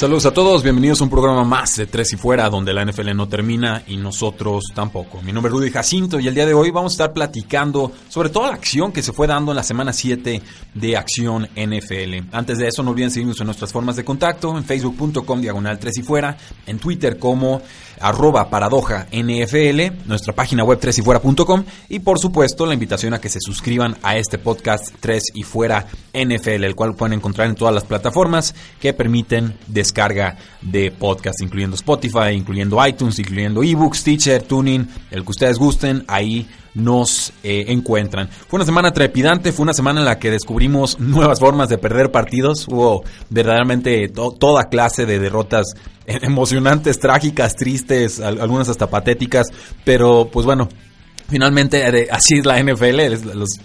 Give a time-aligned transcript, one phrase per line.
[0.00, 3.14] Saludos a todos, bienvenidos a un programa más de Tres y Fuera, donde la NFL
[3.14, 5.20] no termina y nosotros tampoco.
[5.20, 8.30] Mi nombre es Rudy Jacinto y el día de hoy vamos a estar platicando sobre
[8.30, 10.40] toda la acción que se fue dando en la semana 7
[10.72, 12.32] de Acción NFL.
[12.32, 15.98] Antes de eso, no olviden seguirnos en nuestras formas de contacto, en facebook.com diagonal Tres
[15.98, 16.34] y Fuera,
[16.66, 17.60] en Twitter como
[18.00, 23.20] arroba paradoja NFL, nuestra página web tres y fuera.com y por supuesto la invitación a
[23.20, 27.54] que se suscriban a este podcast Tres y Fuera NFL, el cual pueden encontrar en
[27.54, 34.42] todas las plataformas que permiten descarga de podcast, incluyendo Spotify, incluyendo iTunes, incluyendo eBooks, Teacher,
[34.42, 38.28] Tuning, el que ustedes gusten, ahí nos eh, encuentran.
[38.28, 42.10] Fue una semana trepidante, fue una semana en la que descubrimos nuevas formas de perder
[42.10, 45.74] partidos, hubo verdaderamente toda clase de derrotas
[46.06, 49.48] emocionantes, trágicas, tristes, algunas hasta patéticas,
[49.84, 50.68] pero pues bueno,
[51.28, 53.60] finalmente eh, así es la NFL, los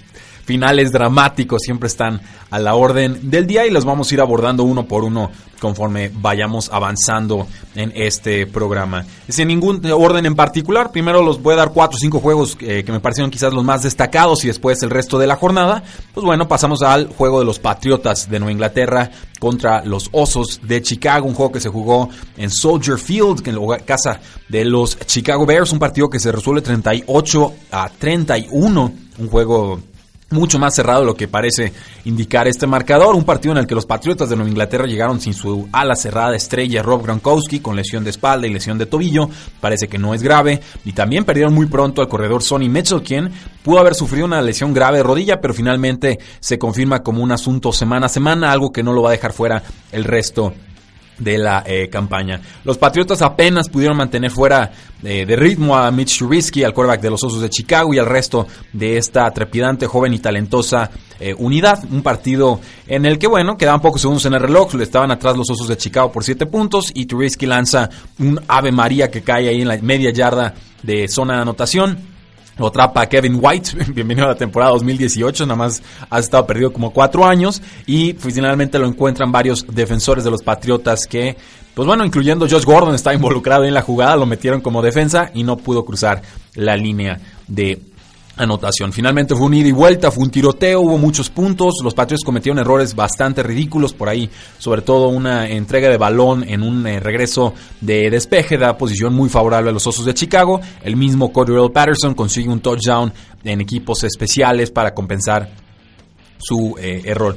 [0.45, 4.63] finales dramáticos siempre están a la orden del día y los vamos a ir abordando
[4.63, 9.05] uno por uno conforme vayamos avanzando en este programa.
[9.27, 12.83] Sin ningún orden en particular, primero los voy a dar cuatro o cinco juegos eh,
[12.83, 15.83] que me parecieron quizás los más destacados y después el resto de la jornada.
[16.13, 20.81] Pues bueno, pasamos al juego de los Patriotas de Nueva Inglaterra contra los Osos de
[20.81, 25.45] Chicago, un juego que se jugó en Soldier Field, en la casa de los Chicago
[25.45, 29.79] Bears, un partido que se resuelve 38 a 31, un juego
[30.35, 33.15] mucho más cerrado de lo que parece indicar este marcador.
[33.15, 36.35] Un partido en el que los Patriotas de Nueva Inglaterra llegaron sin su ala cerrada
[36.35, 39.29] estrella Rob Gronkowski con lesión de espalda y lesión de tobillo.
[39.59, 40.61] Parece que no es grave.
[40.83, 43.31] Y también perdieron muy pronto al corredor Sonny Mitchell, quien
[43.63, 47.71] pudo haber sufrido una lesión grave de rodilla, pero finalmente se confirma como un asunto
[47.71, 50.53] semana a semana, algo que no lo va a dejar fuera el resto
[51.17, 52.41] de la eh, campaña.
[52.63, 54.71] Los Patriotas apenas pudieron mantener fuera
[55.03, 58.05] eh, de ritmo a Mitch Trubisky, al quarterback de los Osos de Chicago y al
[58.05, 60.89] resto de esta trepidante, joven y talentosa
[61.19, 61.83] eh, unidad.
[61.91, 65.37] Un partido en el que, bueno, quedaban pocos segundos en el reloj, le estaban atrás
[65.37, 67.89] los Osos de Chicago por 7 puntos y Trubisky lanza
[68.19, 70.53] un Ave María que cae ahí en la media yarda
[70.83, 72.14] de zona de anotación
[72.57, 76.91] lo atrapa Kevin White, bienvenido a la temporada 2018, nada más ha estado perdido como
[76.91, 81.35] cuatro años y finalmente lo encuentran varios defensores de los Patriotas que,
[81.73, 85.43] pues bueno, incluyendo Josh Gordon está involucrado en la jugada, lo metieron como defensa y
[85.43, 86.21] no pudo cruzar
[86.53, 87.81] la línea de
[88.37, 88.91] anotación.
[88.91, 92.59] Finalmente fue un ida y vuelta, fue un tiroteo, hubo muchos puntos, los Patriots cometieron
[92.59, 97.53] errores bastante ridículos por ahí, sobre todo una entrega de balón en un eh, regreso
[97.81, 100.59] de despeje, da posición muy favorable a los Osos de Chicago.
[100.83, 103.13] El mismo Cordell Patterson consigue un touchdown
[103.43, 105.49] en equipos especiales para compensar
[106.37, 107.35] su eh, error.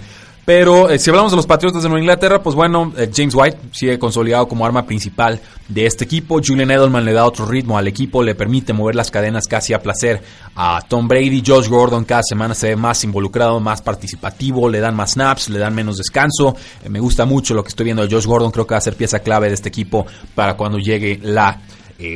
[0.48, 3.59] Pero eh, si hablamos de los Patriotas de Nueva Inglaterra, pues bueno, eh, James White
[3.72, 5.38] sigue consolidado como arma principal
[5.69, 6.41] de este equipo.
[6.42, 9.82] Julian Edelman le da otro ritmo al equipo, le permite mover las cadenas casi a
[9.82, 10.22] placer
[10.56, 11.42] a Tom Brady.
[11.47, 15.59] Josh Gordon cada semana se ve más involucrado, más participativo, le dan más snaps, le
[15.59, 16.56] dan menos descanso.
[16.82, 18.80] Eh, me gusta mucho lo que estoy viendo de Josh Gordon, creo que va a
[18.80, 21.60] ser pieza clave de este equipo para cuando llegue la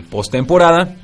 [0.08, 1.01] postemporada.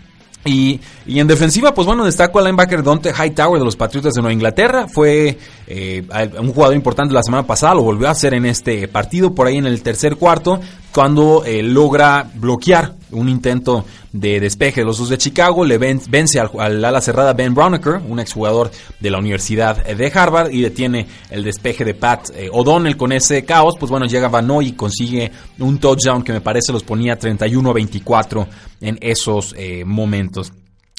[0.49, 4.33] Y, en defensiva, pues bueno, destaco al linebacker Dante Hightower de los Patriotas de Nueva
[4.33, 4.87] Inglaterra.
[4.89, 6.03] Fue eh,
[6.39, 9.57] un jugador importante la semana pasada, lo volvió a hacer en este partido, por ahí
[9.57, 10.61] en el tercer cuarto,
[10.93, 16.41] cuando eh, logra bloquear un intento de despeje de los dos de Chicago, le vence
[16.41, 18.71] al, ala cerrada Ben Brownaker, un exjugador
[19.01, 23.45] de la Universidad de Harvard, y detiene el despeje de Pat eh, O'Donnell con ese
[23.45, 23.75] caos.
[23.79, 27.73] Pues bueno, llega Vano y consigue un touchdown que me parece los ponía 31 a
[27.73, 28.49] 24
[28.81, 30.53] en esos eh, momentos.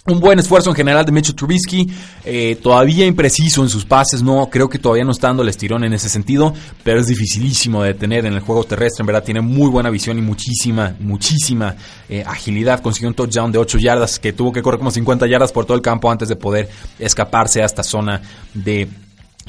[0.05, 1.87] Un buen esfuerzo en general de Mitchell Trubisky,
[2.23, 5.83] eh, todavía impreciso en sus pases, no creo que todavía no está dando el estirón
[5.83, 6.53] en ese sentido,
[6.83, 10.17] pero es dificilísimo de detener en el juego terrestre, en verdad tiene muy buena visión
[10.17, 11.75] y muchísima, muchísima
[12.07, 15.51] eh, agilidad, consiguió un touchdown de 8 yardas que tuvo que correr como 50 yardas
[15.51, 18.21] por todo el campo antes de poder escaparse a esta zona
[18.53, 18.87] de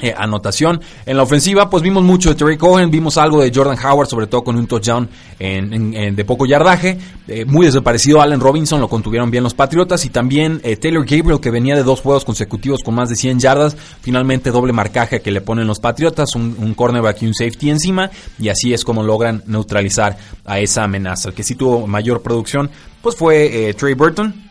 [0.01, 0.81] eh, anotación.
[1.05, 4.25] En la ofensiva, pues vimos mucho de Terry Cohen, vimos algo de Jordan Howard, sobre
[4.25, 5.07] todo con un touchdown
[5.37, 6.97] en, de poco yardaje.
[7.27, 10.03] Eh, muy desaparecido Allen Robinson, lo contuvieron bien los Patriotas.
[10.05, 13.39] Y también eh, Taylor Gabriel, que venía de dos juegos consecutivos con más de 100
[13.39, 13.77] yardas.
[14.01, 18.09] Finalmente doble marcaje que le ponen los Patriotas, un, cornerback y un safety encima.
[18.39, 21.29] Y así es como logran neutralizar a esa amenaza.
[21.29, 22.71] El que sí tuvo mayor producción,
[23.01, 24.50] pues fue Trey Burton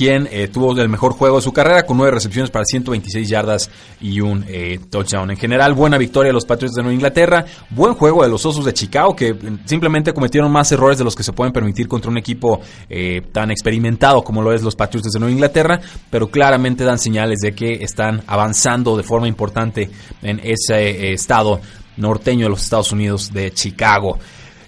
[0.00, 3.70] quien eh, tuvo el mejor juego de su carrera con nueve recepciones para 126 yardas
[4.00, 5.30] y un eh, touchdown.
[5.30, 8.64] En general, buena victoria de los Patriots de Nueva Inglaterra, buen juego de los Osos
[8.64, 9.36] de Chicago que
[9.66, 13.50] simplemente cometieron más errores de los que se pueden permitir contra un equipo eh, tan
[13.50, 17.84] experimentado como lo es los Patriots de Nueva Inglaterra, pero claramente dan señales de que
[17.84, 19.90] están avanzando de forma importante
[20.22, 21.60] en ese estado
[21.98, 24.18] norteño de los Estados Unidos de Chicago.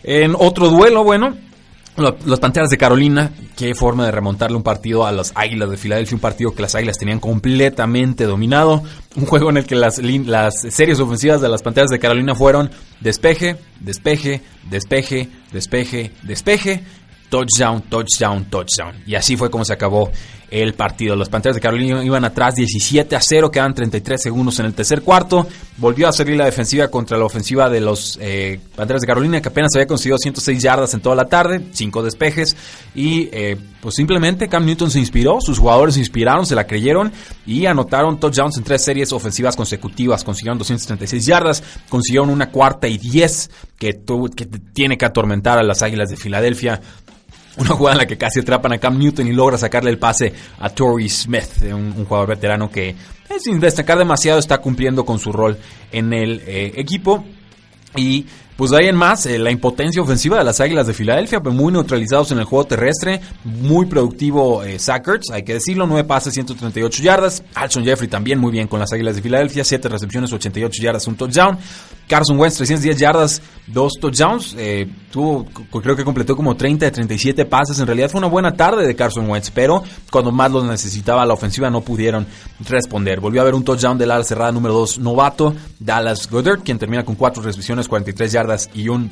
[0.03, 1.35] En otro duelo, bueno,
[1.97, 6.15] los Panteras de Carolina, qué forma de remontarle un partido a las Águilas de Filadelfia,
[6.15, 8.83] un partido que las Águilas tenían completamente dominado,
[9.17, 12.71] un juego en el que las, las series ofensivas de las Panteras de Carolina fueron
[13.01, 14.41] despeje, despeje,
[14.71, 16.83] despeje, despeje, despeje,
[17.33, 18.95] touchdown, touchdown, touchdown.
[19.07, 20.13] Y así fue como se acabó
[20.53, 21.17] el partido.
[21.17, 25.01] Los Panteras de Carolina iban atrás 17 a 0, quedan 33 segundos en el tercer
[25.01, 25.49] cuarto.
[25.79, 29.49] Volvió a salir la defensiva contra la ofensiva de los eh, Panteras de Carolina, que
[29.49, 32.55] apenas había conseguido 106 yardas en toda la tarde, 5 despejes.
[32.95, 37.11] Y eh, pues simplemente Cam Newton se inspiró, sus jugadores se inspiraron, se la creyeron
[37.47, 40.23] y anotaron touchdowns en tres series ofensivas consecutivas.
[40.23, 44.03] Consiguieron 236 yardas, consiguieron una cuarta y 10 que,
[44.37, 46.81] que tiene que atormentar a las Águilas de Filadelfia.
[47.57, 50.33] Una jugada en la que casi atrapan a Cam Newton y logra sacarle el pase
[50.59, 52.97] a Torrey Smith, un, jugador veterano que, eh,
[53.39, 55.59] sin destacar demasiado, está cumpliendo con su rol
[55.91, 57.25] en el eh, equipo.
[57.95, 58.25] Y
[58.57, 61.73] pues ahí en más, eh, la impotencia ofensiva de las Águilas de Filadelfia, pues muy
[61.73, 64.79] neutralizados en el juego terrestre, muy productivo eh,
[65.33, 67.43] hay que decirlo, 9 pases, 138 yardas.
[67.55, 71.17] Alshon Jeffrey también muy bien con las Águilas de Filadelfia, 7 recepciones, 88 yardas, un
[71.17, 71.59] touchdown.
[72.13, 74.55] Carson Wentz, 310 yardas, 2 touchdowns.
[74.59, 75.47] Eh, tuvo,
[75.81, 77.79] creo que completó como 30 de 37 pases.
[77.81, 81.33] En realidad fue una buena tarde de Carson Wentz, pero cuando más lo necesitaba la
[81.33, 82.27] ofensiva no pudieron
[82.69, 83.19] responder.
[83.19, 87.03] Volvió a haber un touchdown del ala cerrada número 2 novato, Dallas Goddard, quien termina
[87.03, 89.11] con 4 recepciones, 43 yardas y un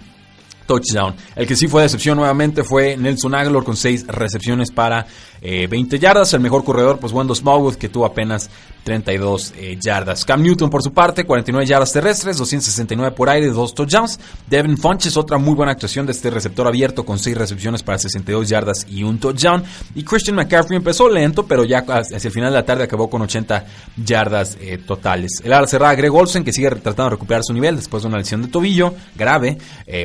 [0.67, 1.17] touchdown.
[1.35, 5.07] El que sí fue decepción nuevamente fue Nelson Aguilar con 6 recepciones para
[5.41, 6.33] 20 eh, yardas.
[6.35, 8.51] El mejor corredor, pues Wendell Smallwood, que tuvo apenas
[8.85, 10.25] 32 eh, yardas.
[10.25, 14.19] Cam Newton, por su parte, 49 yardas terrestres, 269 por aire, 2 touchdowns.
[14.49, 18.49] Devin Funches, otra muy buena actuación de este receptor abierto con 6 recepciones para 62
[18.49, 19.63] yardas y un touchdown.
[19.95, 23.23] Y Christian McCaffrey empezó lento, pero ya hacia el final de la tarde acabó con
[23.23, 23.65] 80
[24.05, 25.41] yardas eh, totales.
[25.45, 28.19] El ala cerrada Greg Olsen, que sigue tratando de recuperar su nivel después de una
[28.19, 29.59] lesión de tobillo grave.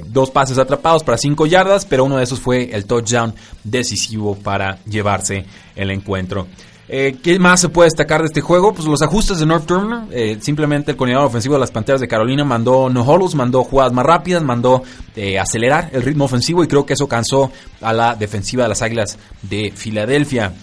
[0.07, 3.33] dos pases atrapados para 5 yardas, pero uno de esos fue el touchdown
[3.63, 6.47] decisivo para llevarse el encuentro.
[6.87, 8.73] Eh, ¿Qué más se puede destacar de este juego?
[8.73, 10.01] Pues los ajustes de North Turner.
[10.11, 13.91] Eh, simplemente el coordinador ofensivo de las Panteras de Carolina mandó no hollows, mandó jugadas
[13.91, 14.83] más rápidas, mandó
[15.15, 17.51] eh, acelerar el ritmo ofensivo y creo que eso cansó
[17.81, 20.53] a la defensiva de las Águilas de Filadelfia.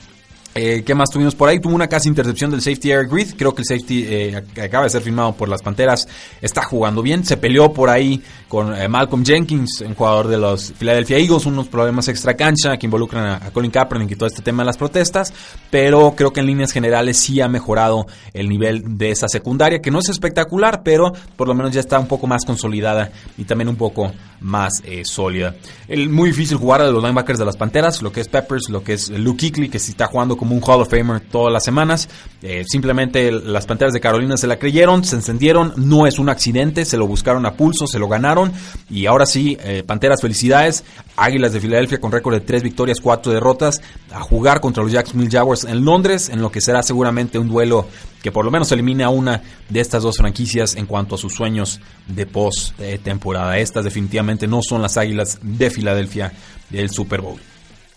[0.54, 1.58] Eh, ¿Qué más tuvimos por ahí?
[1.60, 3.34] Tuvo una casi intercepción del safety Eric Reed.
[3.38, 6.06] Creo que el safety eh, acaba de ser firmado por las Panteras.
[6.42, 7.24] Está jugando bien.
[7.24, 11.46] Se peleó por ahí con eh, Malcolm Jenkins, un jugador de los Philadelphia Eagles.
[11.46, 14.76] Unos problemas extra cancha que involucran a, Colin Kaepernick y todo este tema de las
[14.76, 15.32] protestas.
[15.70, 19.90] Pero creo que en líneas generales sí ha mejorado el nivel de esa secundaria, que
[19.90, 23.70] no es espectacular, pero por lo menos ya está un poco más consolidada y también
[23.70, 25.54] un poco más sólida.
[25.88, 28.94] Muy difícil jugar a los linebackers de las Panteras, lo que es Peppers, lo que
[28.94, 32.08] es Luke Kuechly, que sí está jugando como un Hall of Famer todas las semanas.
[32.42, 36.84] Eh, simplemente las Panteras de Carolina se la creyeron, se encendieron, no es un accidente,
[36.84, 38.52] se lo buscaron a pulso, se lo ganaron
[38.90, 40.82] y ahora sí, eh, Panteras felicidades,
[41.16, 43.80] Águilas de Filadelfia con récord de 3 victorias, 4 derrotas,
[44.10, 47.86] a jugar contra los Jacksonville Jaguars en Londres, en lo que será seguramente un duelo
[48.20, 51.32] que por lo menos elimine a una de estas dos franquicias en cuanto a sus
[51.32, 53.58] sueños de post temporada.
[53.58, 56.32] Estas definitivamente no son las Águilas de Filadelfia
[56.68, 57.51] del Super Bowl.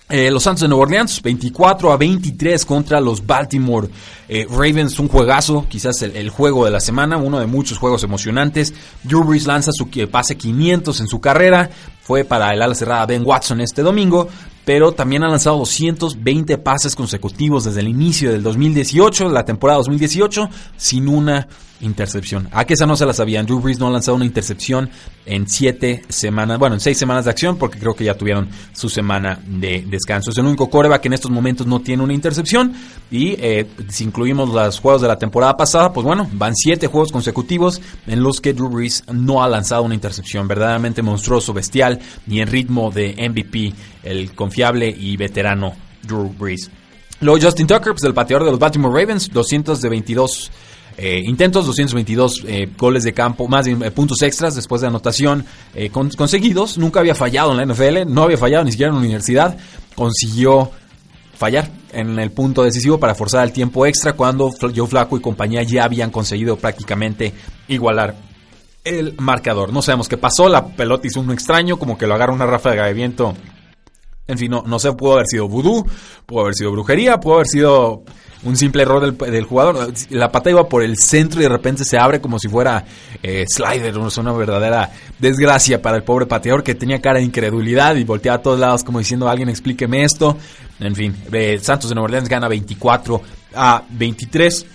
[0.08, 3.90] Eh, los Santos de Nueva Orleans, 24 a 23 contra los Baltimore
[4.30, 5.00] eh, Ravens.
[5.00, 8.74] Un juegazo, quizás el, juego de la semana, uno de muchos juegos emocionantes.
[9.02, 11.72] Drew Brees lanza su pase 500 en su carrera.
[12.04, 14.30] Fue para el ala cerrada Ben Watson este domingo.
[14.66, 20.50] Pero también ha lanzado 220 pases consecutivos desde el inicio del 2018, la temporada 2018,
[20.76, 21.48] sin una
[21.82, 22.48] intercepción.
[22.52, 23.46] A que esa no se la sabían.
[23.46, 24.90] Drew Brees no ha lanzado una intercepción
[25.26, 28.90] en siete semanas, bueno, en seis semanas de acción, porque creo que ya tuvieron su
[28.90, 30.32] semana de descanso.
[30.32, 32.74] Es el único coreback que en estos momentos no tiene una intercepción.
[33.12, 37.12] Y eh, si incluimos los juegos de la temporada pasada, pues bueno, van siete juegos
[37.12, 40.48] consecutivos en los que Drew Brees no ha lanzado una intercepción.
[40.48, 43.74] Verdaderamente monstruoso, bestial, ni en ritmo de MVP,
[44.06, 46.72] el confiable y veterano Drew Brees.
[47.20, 50.52] Luego Justin Tucker, pues el pateador de los Baltimore Ravens, 200 de 22
[50.98, 55.46] eh, intentos, 222 eh, goles de campo, más eh, puntos extras después de anotación
[55.92, 56.78] conseguidos.
[56.78, 59.58] Nunca había fallado en la NFL, no había fallado ni siquiera en la universidad.
[59.96, 60.72] Consiguió
[61.38, 65.64] fallar en el punto decisivo para forzar el tiempo extra cuando Joe Flaco y compañía
[65.64, 67.34] ya habían conseguido prácticamente
[67.68, 68.16] igualar
[68.86, 69.74] el marcador.
[69.74, 72.86] No sabemos qué pasó, la pelota hizo un extraño, como que lo agarra una ráfaga
[72.86, 73.34] de viento
[74.28, 75.86] En fin, no, no sé, pudo haber sido vudú,
[76.26, 78.04] pudo haber sido brujería, pudo haber sido
[78.46, 79.92] un simple error del, jugador.
[80.10, 82.86] La pata iba por el centro y de repente se abre como si fuera
[83.22, 83.96] eh, slider.
[83.98, 88.38] Es una verdadera desgracia para el pobre pateador que tenía cara de incredulidad y volteaba
[88.38, 90.38] a todos lados como diciendo alguien explíqueme esto.
[90.80, 93.22] En fin, eh, Santos de Nueva Orleans gana 24
[93.56, 94.66] a 23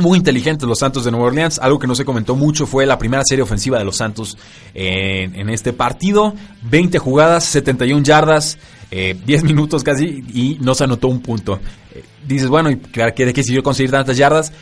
[0.00, 1.58] muy inteligentes los Santos de Nueva Orleans.
[1.58, 4.36] Algo que no se comentó mucho fue la primera serie ofensiva de los Santos
[4.74, 6.34] en, este partido.
[6.62, 8.58] 20 jugadas, 71 yardas,
[8.90, 11.60] 10 eh, minutos casi y no se anotó un punto.
[11.94, 14.52] Eh, dices, bueno, ¿y de qué sirvió conseguir tantas yardas?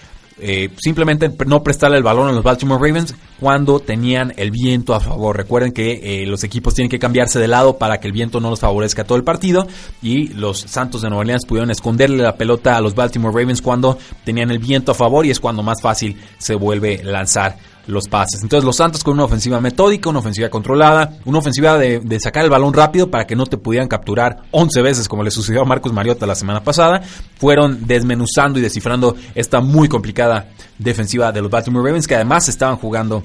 [0.41, 5.01] Eh, simplemente no prestarle el balón a los Baltimore Ravens cuando tenían el viento a
[5.01, 5.37] favor.
[5.37, 8.61] Recuerden que los equipos tienen que cambiarse de lado para que el viento no los
[8.61, 9.67] favorezca todo el partido
[10.01, 13.99] y los Santos de Nueva Orleans pudieron esconderle la pelota a los Baltimore Ravens cuando
[14.25, 17.57] tenían el viento a favor y es cuando más fácil se vuelve lanzar
[17.89, 18.43] los pases.
[18.43, 22.51] Entonces los Santos con una ofensiva metódica, una ofensiva controlada, una ofensiva de, sacar el
[22.51, 25.93] balón rápido para que no te pudieran capturar 11 veces como le sucedió a Marcos
[25.93, 27.03] Mariota la semana pasada,
[27.39, 32.77] fueron desmenuzando y descifrando esta muy complicada defensiva de los Baltimore Ravens que además estaban
[32.77, 33.25] jugando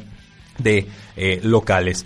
[0.58, 2.06] de eh, locales.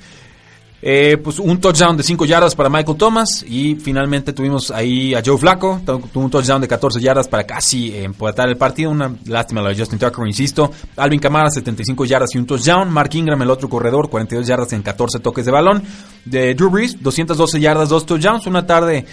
[0.80, 5.24] Eh, pues un touchdown de 5 yardas para Michael Thomas y finalmente tuvimos ahí a
[5.26, 9.62] Joe Flacco, tuvo un touchdown de 14 yardas para casi empatar el partido, una lástima
[9.62, 10.72] la de Justin Tucker, insisto.
[10.98, 14.84] Alvin Kamara 75 yardas y un touchdown, Mark Ingram el otro corredor 42 yardas en
[14.84, 15.82] 14 toques de balón,
[16.26, 19.04] de Drew Brees 212 yardas, 2 touchdowns, una tarde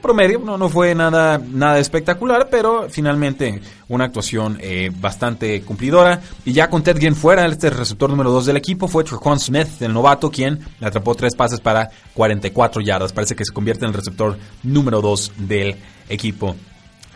[0.00, 6.20] promedio, no, no fue nada, nada espectacular, pero finalmente una actuación eh, bastante cumplidora.
[6.44, 9.80] Y ya con Ted Ginn fuera, este receptor número 2 del equipo fue Trequan Smith,
[9.80, 13.12] el novato, quien atrapó tres pases para 44 yardas.
[13.12, 15.76] Parece que se convierte en el receptor número 2 del
[16.08, 16.56] equipo.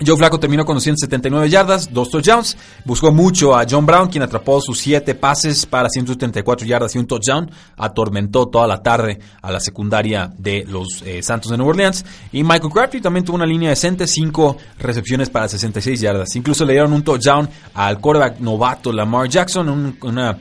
[0.04, 2.56] Joe Flaco terminó con 279 yardas, dos touchdowns.
[2.84, 7.06] Buscó mucho a John Brown, quien atrapó sus siete pases para 174 yardas y un
[7.06, 7.48] touchdown.
[7.76, 12.04] Atormentó toda la tarde a la secundaria de los eh, Santos de Nueva Orleans.
[12.32, 16.34] Y Michael Crabtree también tuvo una línea decente, cinco recepciones para 66 yardas.
[16.34, 20.36] Incluso le dieron un touchdown al quarterback novato Lamar Jackson, una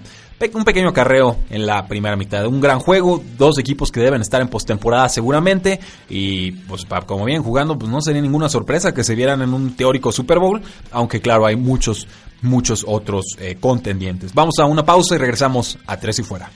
[0.54, 2.46] un pequeño carreo en la primera mitad.
[2.46, 5.80] Un gran juego, dos equipos que deben estar en postemporada seguramente.
[6.10, 9.76] Y pues como bien jugando, pues no sería ninguna sorpresa que se vieran en un
[9.76, 10.62] teórico Super Bowl.
[10.92, 12.08] Aunque claro, hay muchos,
[12.42, 14.34] muchos otros eh, contendientes.
[14.34, 16.50] Vamos a una pausa y regresamos a Tres y Fuera.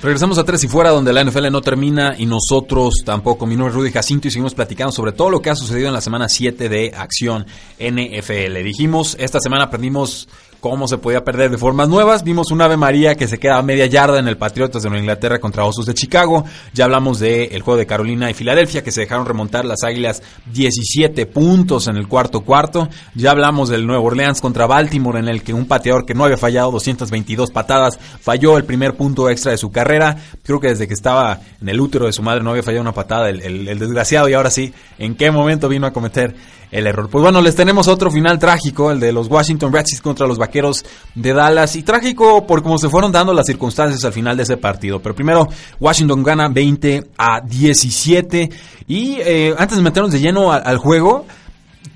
[0.00, 3.46] Regresamos a Tres y Fuera, donde la NFL no termina y nosotros tampoco.
[3.46, 5.92] Mi nombre es Rudy Jacinto y seguimos platicando sobre todo lo que ha sucedido en
[5.92, 7.46] la semana 7 de Acción
[7.80, 8.62] NFL.
[8.62, 10.28] Dijimos, esta semana aprendimos
[10.60, 12.24] cómo se podía perder de formas nuevas.
[12.24, 15.02] Vimos un Ave María que se queda a media yarda en el Patriotas de Nueva
[15.02, 16.44] Inglaterra contra Osos de Chicago.
[16.74, 20.22] Ya hablamos del juego de Carolina y Filadelfia que se dejaron remontar las Águilas
[20.52, 22.88] 17 puntos en el cuarto cuarto.
[23.14, 26.36] Ya hablamos del Nuevo Orleans contra Baltimore en el que un pateador que no había
[26.36, 30.16] fallado 222 patadas falló el primer punto extra de su carrera.
[30.42, 32.92] Creo que desde que estaba en el útero de su madre no había fallado una
[32.92, 36.34] patada el, el desgraciado y ahora sí, ¿en qué momento vino a cometer
[36.70, 37.08] el error.
[37.08, 40.84] Pues bueno, les tenemos otro final trágico, el de los Washington Redskins contra los Vaqueros
[41.14, 41.76] de Dallas.
[41.76, 45.00] Y trágico por cómo se fueron dando las circunstancias al final de ese partido.
[45.00, 45.46] Pero primero,
[45.80, 48.50] Washington gana 20 a 17.
[48.86, 51.26] Y eh, antes de meternos de lleno al juego,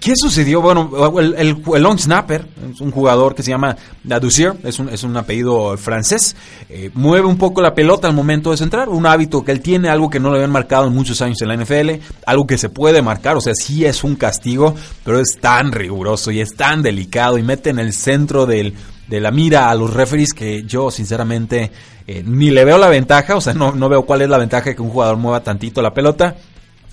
[0.02, 0.60] ¿Qué sucedió?
[0.60, 5.16] Bueno, el, long snapper, es un jugador que se llama Dadusier, es un, es un
[5.16, 6.34] apellido francés,
[6.68, 9.88] eh, mueve un poco la pelota al momento de centrar, un hábito que él tiene,
[9.88, 12.68] algo que no lo habían marcado en muchos años en la NFL, algo que se
[12.68, 14.74] puede marcar, o sea, sí es un castigo,
[15.04, 18.72] pero es tan riguroso y es tan delicado y mete en el centro de
[19.08, 21.70] la mira a los referees que yo sinceramente
[22.06, 24.70] eh, ni le veo la ventaja, o sea, no, no veo cuál es la ventaja
[24.70, 26.34] de que un jugador mueva tantito la pelota.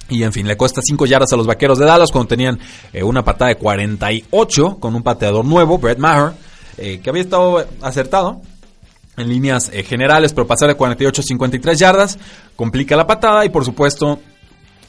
[0.10, 2.60] Y en fin, le cuesta 5 yardas a los vaqueros de Dallas cuando tenían
[2.92, 6.34] eh, una patada de 48 con un pateador nuevo, Brett Maher,
[6.78, 8.42] eh, que había estado acertado
[9.18, 12.18] en líneas eh, generales, pero pasar de 48 a 53 yardas
[12.56, 14.20] complica la patada y por supuesto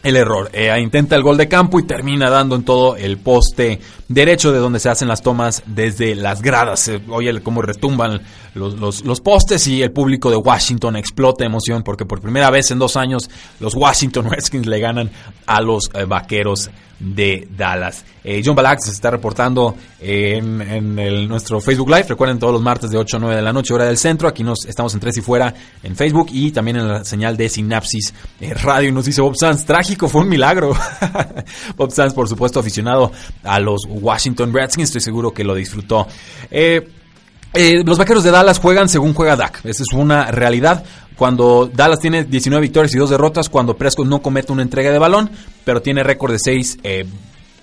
[0.02, 0.50] el error.
[0.52, 4.58] Eh, intenta el gol de campo y termina dando en todo el poste derecho de
[4.58, 6.88] donde se hacen las tomas desde las gradas.
[6.88, 8.20] Eh, oye cómo retumban
[8.54, 12.78] los, los, postes y el público de Washington explota emoción porque por primera vez en
[12.78, 13.30] dos años
[13.60, 15.10] los Washington Redskins le ganan
[15.46, 18.04] a los eh, Vaqueros de Dallas.
[18.22, 22.04] Eh, John Balak se está reportando en, nuestro Facebook Live.
[22.08, 24.28] Recuerden todos los martes de 8 a 9 de la noche, hora del centro.
[24.28, 25.52] Aquí nos estamos en Tres y Fuera
[25.82, 28.92] en Facebook y también en la señal de Sinapsis eh, Radio.
[28.92, 30.72] Nos dice Bob Sanz, trágico, fue un milagro.
[31.76, 33.10] Bob Sanz, por supuesto, aficionado
[33.42, 34.88] a los Washington Redskins.
[34.88, 36.06] Estoy seguro que lo disfrutó.
[36.50, 36.86] Eh,
[37.54, 39.64] los vaqueros de Dallas juegan según juega Dak.
[39.64, 40.84] Esa es una realidad
[41.16, 44.98] cuando Dallas tiene 19 victorias y 2 derrotas, cuando Prescott no comete una entrega de
[44.98, 45.30] balón,
[45.64, 47.04] pero tiene récord de 6 eh,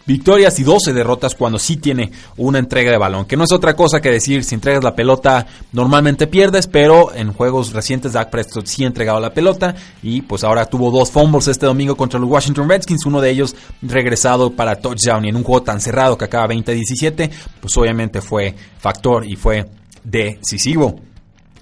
[0.08, 3.26] victorias y 12 derrotas cuando sí tiene una entrega de balón.
[3.26, 7.34] Que no es otra cosa que decir, si entregas la pelota normalmente pierdes, pero en
[7.34, 11.48] juegos recientes Dak Prescott sí ha entregado la pelota y pues ahora tuvo dos fumbles
[11.48, 15.44] este domingo contra los Washington Redskins, uno de ellos regresado para touchdown y en un
[15.44, 19.66] juego tan cerrado que acaba 20-17, pues obviamente fue factor y fue
[20.04, 21.02] decisivo.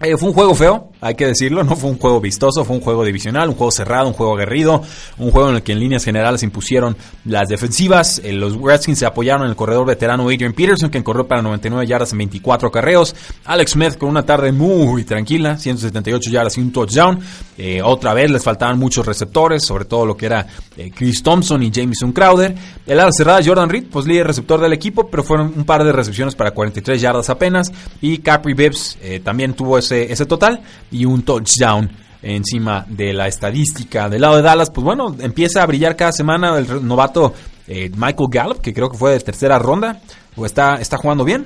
[0.01, 2.81] Eh, fue un juego feo, hay que decirlo, no fue un juego vistoso, fue un
[2.81, 4.81] juego divisional, un juego cerrado, un juego aguerrido,
[5.19, 8.19] un juego en el que en líneas generales impusieron las defensivas.
[8.23, 11.85] Eh, los Redskins se apoyaron en el corredor veterano Adrian Peterson, quien corrió para 99
[11.85, 13.15] yardas en 24 carreos.
[13.45, 17.19] Alex Smith con una tarde muy tranquila, 178 yardas y un touchdown.
[17.55, 20.47] Eh, otra vez les faltaban muchos receptores, sobre todo lo que era
[20.95, 22.55] Chris Thompson y Jameson Crowder.
[22.87, 25.91] El ala cerrada Jordan Reed, pues líder receptor del equipo, pero fueron un par de
[25.91, 27.71] recepciones para 43 yardas apenas.
[28.01, 30.61] Y Capri Bibbs también tuvo ese, total
[30.95, 31.89] y un touchdown
[32.21, 34.09] encima de la estadística.
[34.09, 37.33] Del lado de Dallas, pues bueno, empieza a brillar cada semana el novato
[37.67, 40.01] eh, Michael Gallup, que creo que fue de tercera ronda,
[40.35, 41.45] o está, está jugando bien,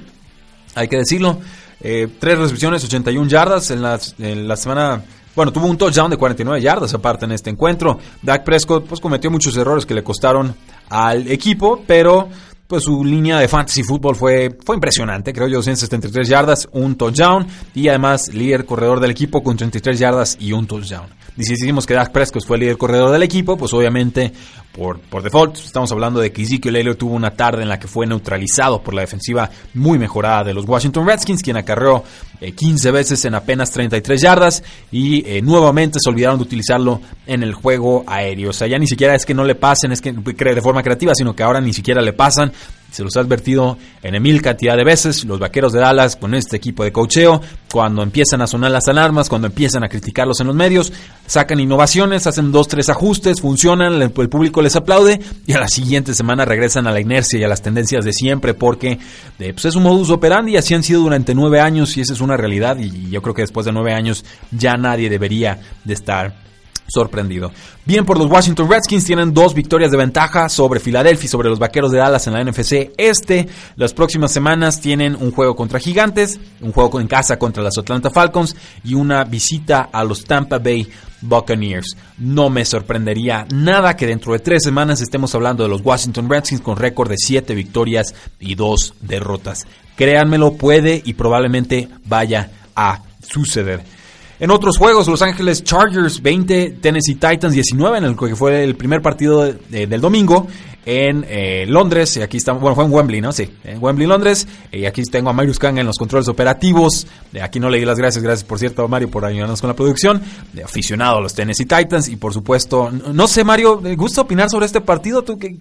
[0.75, 1.39] hay que decirlo.
[1.81, 5.03] Eh, tres recepciones, 81 yardas en la, en la semana...
[5.35, 7.99] Bueno, tuvo un touchdown de 49 yardas aparte en este encuentro.
[8.21, 10.53] Dak Prescott pues cometió muchos errores que le costaron
[10.89, 12.27] al equipo, pero
[12.69, 17.47] pues su línea de fantasy fútbol fue, fue impresionante, creo yo, 173 yardas, un touchdown
[17.73, 21.07] y además líder corredor del equipo con 33 yardas y un touchdown.
[21.35, 24.31] Y si decimos que Dak Prescott fue el líder corredor del equipo, pues obviamente
[24.79, 28.07] por, default estamos hablando de que Ezekiel Elliott tuvo una tarde en la que fue
[28.07, 32.03] neutralizado por la defensiva muy mejorada de los Washington Redskins, quien acarreó
[32.39, 37.43] 15 eh, veces en apenas 33 yardas y eh, nuevamente se olvidaron de utilizarlo en
[37.43, 38.51] el juego aéreo.
[38.51, 41.13] O sea, ya ni siquiera es que no le pasen, es que de forma creativa,
[41.13, 42.53] sino que ahora ni siquiera le pasan
[42.91, 45.23] se los ha advertido en mil cantidad de veces.
[45.25, 47.41] Los vaqueros de Dallas con este equipo de cocheo,
[47.71, 50.91] cuando empiezan a sonar las alarmas, cuando empiezan a criticarlos en los medios,
[51.25, 56.13] sacan innovaciones, hacen dos, tres ajustes, funcionan, el, público les aplaude y a la siguiente
[56.13, 58.99] semana regresan a la inercia y a las tendencias de siempre porque
[59.39, 62.21] eh, pues es un modus operandi así han sido durante nueve años y esa es
[62.21, 66.48] una realidad y yo creo que después de nueve años ya nadie debería de estar
[66.89, 67.51] sorprendido.
[67.85, 71.59] Bien por los Washington Redskins, tienen dos victorias de ventaja sobre Filadelfia y sobre los
[71.59, 73.47] Vaqueros de Dallas en la NFC Este.
[73.75, 78.09] Las próximas semanas tienen un juego contra Gigantes, un juego en casa contra las Atlanta
[78.09, 80.87] Falcons y una visita a los Tampa Bay
[81.21, 81.95] Buccaneers.
[82.17, 86.61] No me sorprendería nada que dentro de tres semanas estemos hablando de los Washington Redskins
[86.61, 89.65] con récord de siete victorias y dos derrotas.
[89.95, 93.98] Créanmelo, puede y probablemente vaya a suceder.
[94.39, 98.77] En otros juegos, Los Ángeles Chargers 20, Tennessee Titans 19, en el que fue el
[98.77, 100.47] primer partido del domingo
[100.85, 102.15] en eh, Londres.
[102.15, 103.33] Y aquí estamos, bueno, fue en Wembley, ¿no?
[103.33, 104.47] Sí, en Wembley, Londres.
[104.71, 107.05] Y aquí tengo a Marius Kang en los controles operativos.
[107.41, 110.21] Aquí no le di las gracias, gracias por cierto, Mario, por ayudarnos con la producción.
[110.53, 112.07] De aficionado a los Tennessee Titans.
[112.07, 115.21] Y por supuesto, no sé, Mario, ¿te gusta opinar sobre este partido?
[115.21, 115.57] ¿Tú qué,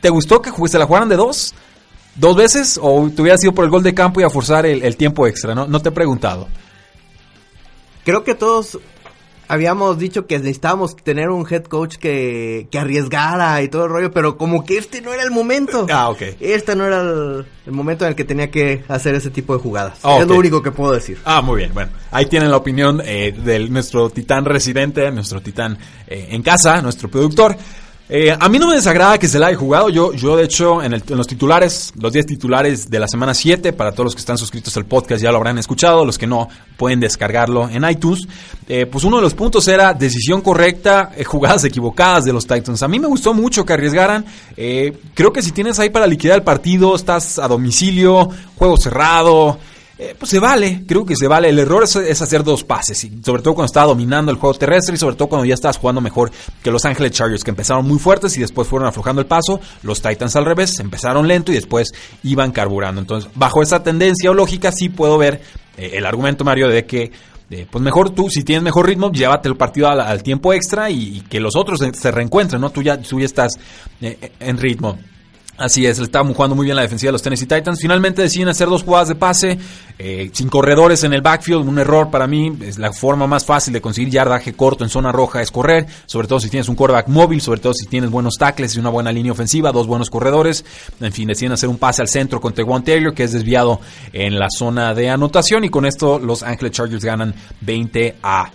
[0.00, 1.54] te, gustó que se la jugaran de dos?
[2.16, 2.80] ¿Dos veces?
[2.82, 5.24] ¿O te hubiera sido por el gol de campo y a forzar el, el tiempo
[5.28, 5.54] extra?
[5.54, 6.48] No, no te he preguntado
[8.10, 8.76] creo que todos
[9.46, 14.10] habíamos dicho que necesitábamos tener un head coach que, que, arriesgara y todo el rollo,
[14.10, 15.86] pero como que este no era el momento.
[15.90, 16.22] Ah, ok.
[16.40, 19.98] Este no era el, momento en el que tenía que hacer ese tipo de jugadas.
[19.98, 21.18] Es lo único que puedo decir.
[21.24, 21.72] Ah, muy bien.
[21.72, 26.82] Bueno, ahí tienen la opinión eh, de nuestro titán residente, nuestro titán eh, en casa,
[26.82, 27.56] nuestro productor.
[28.12, 29.88] Eh, a mí no me desagrada que se la haya jugado.
[29.88, 33.92] Yo, yo de hecho, en, los titulares, los 10 titulares de la semana 7, para
[33.92, 36.98] todos los que están suscritos al podcast ya lo habrán escuchado, los que no pueden
[36.98, 38.26] descargarlo en iTunes.
[38.68, 42.82] Eh, pues uno de los puntos era decisión correcta, eh, jugadas equivocadas de los Titans.
[42.82, 44.24] A mí me gustó mucho que arriesgaran.
[44.56, 49.58] creo que si tienes ahí para liquidar el partido, estás a domicilio, juego cerrado.
[50.02, 51.50] Eh, pues se vale, creo que se vale.
[51.50, 54.94] El error es, hacer dos pases, y sobre todo cuando estaba dominando el juego terrestre
[54.94, 56.30] y sobre todo cuando ya estabas jugando mejor
[56.62, 59.60] que los Ángeles Chargers, que empezaron muy fuertes y después fueron aflojando el paso.
[59.82, 62.98] Los Titans al revés, empezaron lento y después iban carburando.
[63.02, 65.42] Entonces, bajo esa tendencia o lógica, sí puedo ver
[65.76, 67.12] eh, el argumento, Mario, de que
[67.50, 71.20] eh, pues mejor tú, si tienes mejor ritmo, llévate el partido al, tiempo extra y,
[71.28, 72.70] que los otros se, reencuentren, ¿no?
[72.70, 73.52] Tú ya, tú ya estás
[74.00, 74.96] en ritmo.
[75.60, 77.80] Así es, estaban jugando muy bien la defensiva de los Tennessee Titans.
[77.82, 79.58] Finalmente deciden hacer dos jugadas de pase,
[79.98, 81.68] eh, sin corredores en el backfield.
[81.68, 82.56] Un error para mí.
[82.62, 86.28] Es la forma más fácil de conseguir yardaje corto en zona roja es correr, sobre
[86.28, 89.12] todo si tienes un quarterback móvil, sobre todo si tienes buenos tackles y una buena
[89.12, 90.64] línea ofensiva, dos buenos corredores.
[90.98, 93.82] En fin, deciden hacer un pase al centro con Tewan Taylor, que es desviado
[94.14, 95.64] en la zona de anotación.
[95.64, 98.50] Y con esto los Angeles Chargers ganan 20 a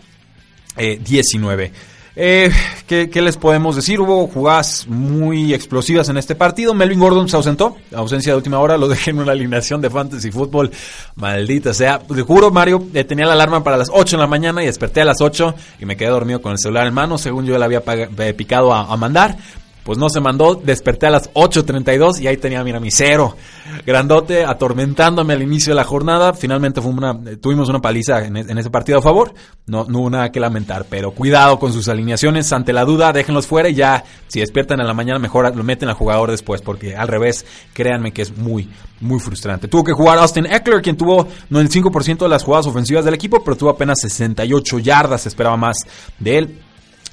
[0.76, 1.72] 19.
[2.18, 2.50] Eh,
[2.88, 4.00] ¿qué, les podemos decir?
[4.00, 6.74] Hubo jugadas muy explosivas en este partido.
[6.74, 10.32] Melvin Gordon se ausentó, ausencia de última hora, lo dejé en una alineación de fantasy
[10.32, 10.72] fútbol.
[11.16, 12.00] Maldita sea.
[12.00, 15.02] Te juro, Mario, eh, tenía la alarma para las 8 en la mañana y desperté
[15.02, 17.66] a las 8 y me quedé dormido con el celular en mano, según yo le
[17.66, 19.38] había eh, picado a, mandar.
[19.86, 23.36] Pues no se mandó, desperté a las 8.32 y ahí tenía, mira, mi cero.
[23.86, 26.34] Grandote, atormentándome al inicio de la jornada.
[26.34, 29.36] Finalmente una, tuvimos una paliza en, ese partido a favor.
[29.68, 32.52] No, no hubo nada que lamentar, pero cuidado con sus alineaciones.
[32.52, 35.88] Ante la duda, déjenlos fuera y ya, si despiertan en la mañana, mejor lo meten
[35.88, 38.68] al jugador después, porque al revés, créanme que es muy,
[39.02, 39.68] muy frustrante.
[39.68, 43.56] Tuvo que jugar Austin Eckler, quien tuvo 95% de las jugadas ofensivas del equipo, pero
[43.56, 45.78] tuvo apenas 68 yardas, esperaba más
[46.18, 46.65] de él.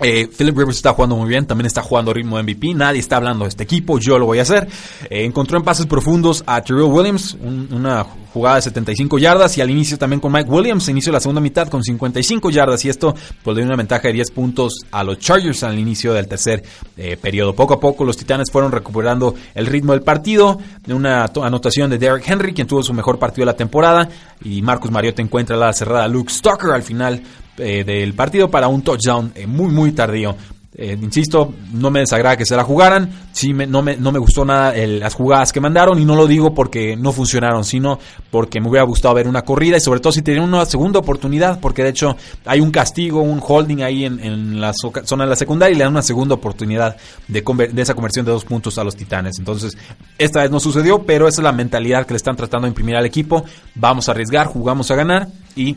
[0.02, 3.16] Eh, Philip Rivers está jugando muy bien, también está jugando ritmo de MVP, nadie está
[3.16, 4.68] hablando de este equipo, yo lo voy a hacer.
[5.08, 7.36] Eh, encontró en pases profundos a Terrell Williams,
[7.70, 11.40] una jugada de 75 yardas y al inicio también con Mike Williams, inicio la segunda
[11.40, 15.18] mitad con 55 yardas y esto pues dio una ventaja de 10 puntos a los
[15.18, 16.62] Chargers al inicio del tercer
[16.96, 17.54] eh, periodo.
[17.54, 22.28] Poco a poco los Titanes fueron recuperando el ritmo del partido, una anotación de Derrick
[22.28, 24.08] Henry, quien tuvo su mejor partido de la temporada
[24.42, 27.22] y Marcus Mariota encuentra la cerrada Luke Stalker al final
[27.58, 30.36] eh, del partido para un touchdown eh, muy, muy tardío.
[30.74, 34.42] Eh, insisto, no me desagrada que se la jugaran, sí no, me, no me gustó
[34.42, 37.98] nada las jugadas que mandaron y no lo digo porque no funcionaron, sino
[38.30, 41.60] porque me hubiera gustado ver una corrida y sobre todo si tenían una segunda oportunidad,
[41.60, 45.74] porque de hecho hay un castigo, un holding ahí en, la zona de la secundaria
[45.74, 46.96] y le dan una segunda oportunidad
[47.28, 49.38] de, de esa conversión de dos puntos a los titanes.
[49.38, 49.76] Entonces,
[50.16, 52.96] esta vez no sucedió, pero esa es la mentalidad que le están tratando de imprimir
[52.96, 53.44] al equipo.
[53.74, 55.76] Vamos a arriesgar, jugamos a ganar y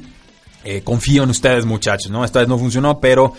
[0.66, 2.26] eh, confío en ustedes muchachos, ¿no?
[2.26, 3.34] Esta vez no funcionó, pero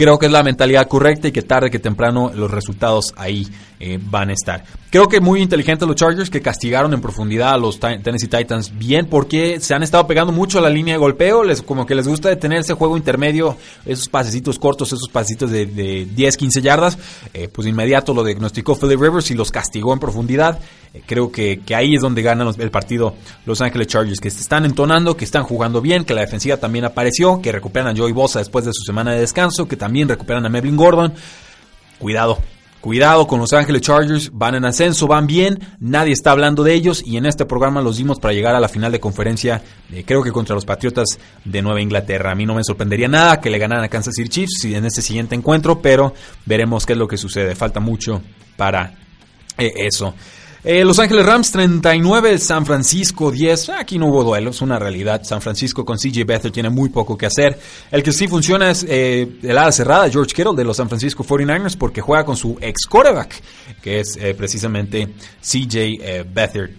[0.00, 3.46] creo que es la mentalidad correcta y que tarde que temprano los resultados ahí
[3.78, 4.64] eh, van a estar.
[4.88, 9.06] Creo que muy inteligentes los Chargers que castigaron en profundidad a los Tennessee Titans bien
[9.06, 12.08] porque se han estado pegando mucho a la línea de golpeo, les, como que les
[12.08, 16.98] gusta detener ese juego intermedio, esos pasecitos cortos, esos pasecitos de, 10, 15 yardas,
[17.34, 20.58] eh, pues inmediato lo diagnosticó Philip Rivers y los castigó en profundidad.
[20.92, 23.14] Eh, creo que, que, ahí es donde ganan el partido
[23.46, 26.84] Los Ángeles Chargers, que se están entonando, que están jugando bien, que la defensiva también
[26.84, 30.44] apareció, que recuperan a Joey Bosa después de su semana de descanso, que también recuperan
[30.46, 31.12] a Melvin Gordon.
[31.98, 32.38] Cuidado,
[32.80, 37.02] Cuidado con Los Ángeles Chargers, van en ascenso, van bien, nadie está hablando de ellos
[37.04, 40.22] y en este programa los dimos para llegar a la final de conferencia, eh, creo
[40.22, 42.30] que contra los Patriotas de Nueva Inglaterra.
[42.30, 45.02] A mí no me sorprendería nada que le ganaran a Kansas City Chiefs en este
[45.02, 46.14] siguiente encuentro, pero
[46.46, 47.54] veremos qué es lo que sucede.
[47.54, 48.22] Falta mucho
[48.56, 48.94] para
[49.58, 50.14] eh, eso.
[50.62, 53.70] Eh, Los Ángeles Rams 39, San Francisco 10.
[53.70, 55.22] Aquí no hubo duelo, es una realidad.
[55.24, 57.58] San Francisco con CJ Beathard tiene muy poco que hacer.
[57.90, 61.24] El que sí funciona es eh, el ala cerrada, George Kittle de los San Francisco
[61.24, 63.42] 49ers, porque juega con su ex quarterback,
[63.80, 65.08] que es eh, precisamente
[65.40, 66.70] CJ Beathard.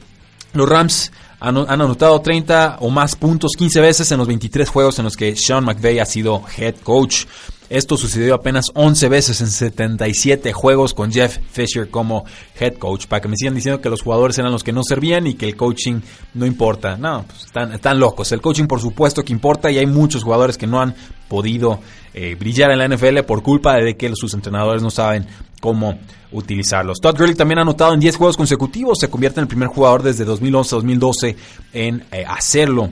[0.54, 5.06] Los Rams han, anotado 30 o más puntos 15 veces en los 23 juegos en
[5.06, 7.26] los que Sean McVay ha sido head coach.
[7.71, 12.25] Esto sucedió apenas 11 veces en 77 juegos con Jeff Fisher como
[12.60, 13.05] head coach.
[13.05, 15.45] Para que me sigan diciendo que los jugadores eran los que no servían y que
[15.45, 16.01] el coaching
[16.34, 16.97] no importa.
[16.97, 18.29] No, pues están, locos.
[18.34, 20.93] El coaching por supuesto que importa y hay muchos jugadores que no han
[21.29, 21.79] podido
[22.13, 25.25] eh, brillar en la NFL por culpa de que sus entrenadores no saben
[25.62, 25.97] cómo
[26.34, 26.99] utilizarlos.
[26.99, 30.03] Todd Gurley también ha anotado en 10 juegos consecutivos, se convierte en el primer jugador
[30.03, 31.36] desde 2011-2012
[31.71, 32.89] en eh, hacerlo.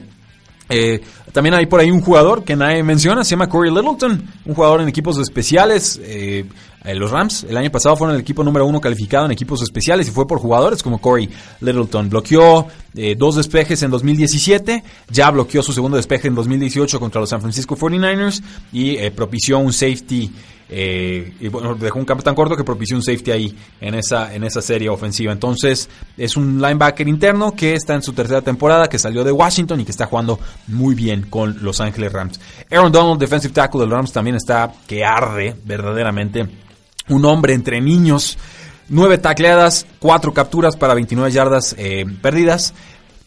[0.70, 1.02] Eh,
[1.32, 4.82] también hay por ahí un jugador que nadie menciona, se llama Corey Littleton, un jugador
[4.82, 6.00] en equipos especiales.
[6.04, 6.46] Eh,
[6.86, 10.08] eh, los Rams el año pasado fueron el equipo número uno calificado en equipos especiales
[10.08, 11.30] y fue por jugadores como Corey
[11.60, 12.10] Littleton.
[12.10, 12.68] Bloqueó
[13.18, 17.78] dos despejes en 2017, ya bloqueó su segundo despeje en 2018 contra los San Francisco
[17.78, 20.32] 49ers y propició un safety
[20.72, 24.34] eh, y bueno, dejó un campo tan corto que propició un safety ahí en esa,
[24.34, 25.34] en esa serie ofensiva.
[25.34, 29.82] Entonces, es un linebacker interno que está en su tercera temporada, que salió de Washington
[29.82, 32.40] y que está jugando muy bien con Los Ángeles Rams.
[32.70, 36.48] Aaron Donald, defensive tackle de los Rams, también está que arde verdaderamente.
[37.08, 38.38] Un hombre entre niños.
[38.90, 42.74] Nueve tacleadas, cuatro capturas para 29 yardas eh, perdidas,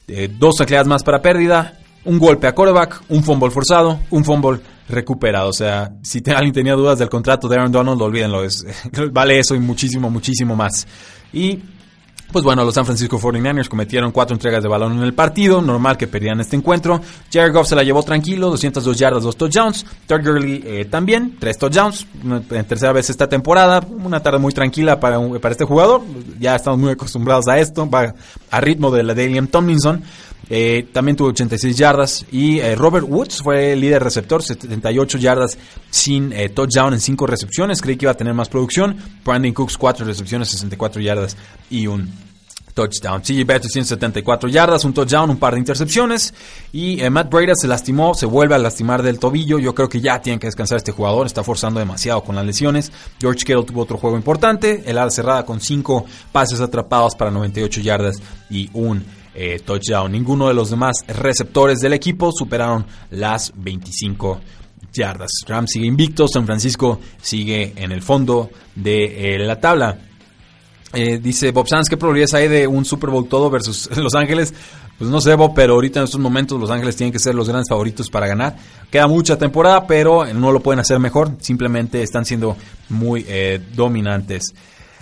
[0.08, 4.60] eh, dos tacleadas más para pérdida, un golpe a quarterback, un fumble forzado, un fumble
[4.88, 5.48] recuperado.
[5.48, 8.44] O sea, si alguien tenía dudas del contrato de Aaron Donald, olvídenlo.
[8.44, 8.64] Es,
[9.12, 10.86] vale eso y muchísimo, muchísimo más.
[11.32, 11.60] Y
[12.32, 15.96] pues bueno, los San Francisco 49ers cometieron cuatro entregas de balón en el partido, normal
[15.96, 17.00] que perdieran este encuentro.
[17.32, 19.86] Jared Goff se la llevó tranquilo, 202 yardas, 2 touchdowns.
[20.06, 23.80] Todd Gurley eh, también, 3 touchdowns, en tercera vez esta temporada.
[23.88, 26.02] Una tarde muy tranquila para, para este jugador,
[26.40, 28.14] ya estamos muy acostumbrados a esto, va
[28.50, 30.02] a ritmo de la de Tomlinson.
[30.48, 32.26] Eh, también tuvo 86 yardas.
[32.30, 35.58] Y eh, Robert Woods fue el líder receptor, 78 yardas
[35.90, 37.80] sin eh, touchdown en 5 recepciones.
[37.80, 38.96] Creí que iba a tener más producción.
[39.24, 41.36] Brandon Cooks 4 recepciones, 64 yardas
[41.70, 42.10] y un
[42.74, 43.20] touchdown.
[43.20, 46.32] CJ Beathard 174 yardas, un touchdown, un par de intercepciones.
[46.72, 49.58] Y Matt Breda se lastimó, se vuelve a lastimar del tobillo.
[49.58, 52.90] Yo creo que ya tiene que descansar este jugador, está forzando demasiado con las lesiones.
[53.20, 57.82] George Kittle tuvo otro juego importante, el ala cerrada con 5 pases atrapados para 98
[57.82, 58.16] yardas
[58.48, 60.12] y un eh, touchdown.
[60.12, 64.40] Ninguno de los demás receptores del equipo superaron las 25
[64.92, 65.30] yardas.
[65.46, 69.98] Rams sigue invicto, San Francisco sigue en el fondo de la tabla.
[70.92, 74.52] dice Bob Sanz, ¿qué probabilidades hay de un Super Bowl todo versus Los Ángeles?
[74.98, 77.48] Pues no sé, Bob, pero ahorita en estos momentos Los Ángeles tienen que ser los
[77.48, 78.56] grandes favoritos para ganar.
[78.90, 81.36] Queda mucha temporada, pero no lo pueden hacer mejor.
[81.40, 82.56] Simplemente están siendo
[82.90, 83.26] muy
[83.74, 84.52] dominantes.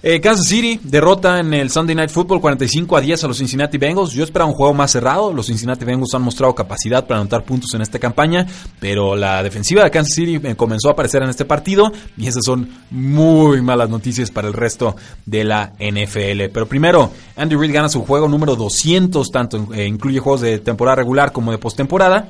[0.03, 3.77] Eh, Kansas City derrota en el Sunday Night Football 45 a 10 a los Cincinnati
[3.77, 4.13] Bengals.
[4.13, 5.31] Yo esperaba un juego más cerrado.
[5.31, 8.47] Los Cincinnati Bengals han mostrado capacidad para anotar puntos en esta campaña,
[8.79, 12.45] pero la defensiva de Kansas City eh, comenzó a aparecer en este partido y esas
[12.47, 16.49] son muy malas noticias para el resto de la NFL.
[16.51, 20.97] Pero primero, Andy Reid gana su juego número 200, tanto eh, incluye juegos de temporada
[20.97, 22.27] regular como de postemporada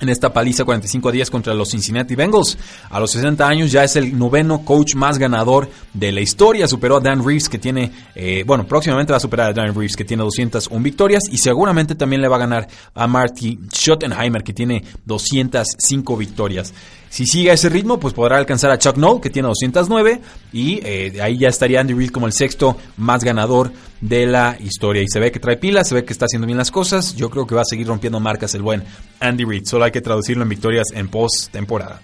[0.00, 2.56] en esta paliza 45 a 10 contra los Cincinnati Bengals.
[2.90, 6.66] A los 60 años ya es el noveno coach más ganador de la historia.
[6.68, 9.96] Superó a Dan Reeves que tiene, eh, bueno, próximamente va a superar a Dan Reeves
[9.96, 14.52] que tiene 201 victorias y seguramente también le va a ganar a Marty Schottenheimer que
[14.52, 16.72] tiene 205 victorias.
[17.10, 20.20] Si sigue ese ritmo, pues podrá alcanzar a Chuck Noll, que tiene 209,
[20.52, 25.02] y eh, ahí ya estaría Andy Reid como el sexto más ganador de la historia.
[25.02, 27.16] Y se ve que trae pilas, se ve que está haciendo bien las cosas.
[27.16, 28.84] Yo creo que va a seguir rompiendo marcas el buen
[29.18, 29.66] Andy Reid.
[29.66, 32.00] Solo hay que traducirlo en victorias en post-temporada.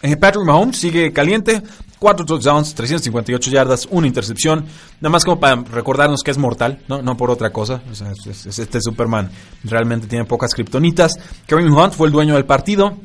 [0.00, 1.62] Eh, Patrick Mahomes sigue caliente,
[1.98, 4.64] 4 touchdowns, 358 yardas, una intercepción.
[5.02, 7.82] Nada más como para recordarnos que es mortal, no, por otra cosa.
[8.34, 9.30] este Superman
[9.62, 11.12] realmente tiene pocas kriptonitas.
[11.46, 12.96] Kareem Hunt fue el dueño del partido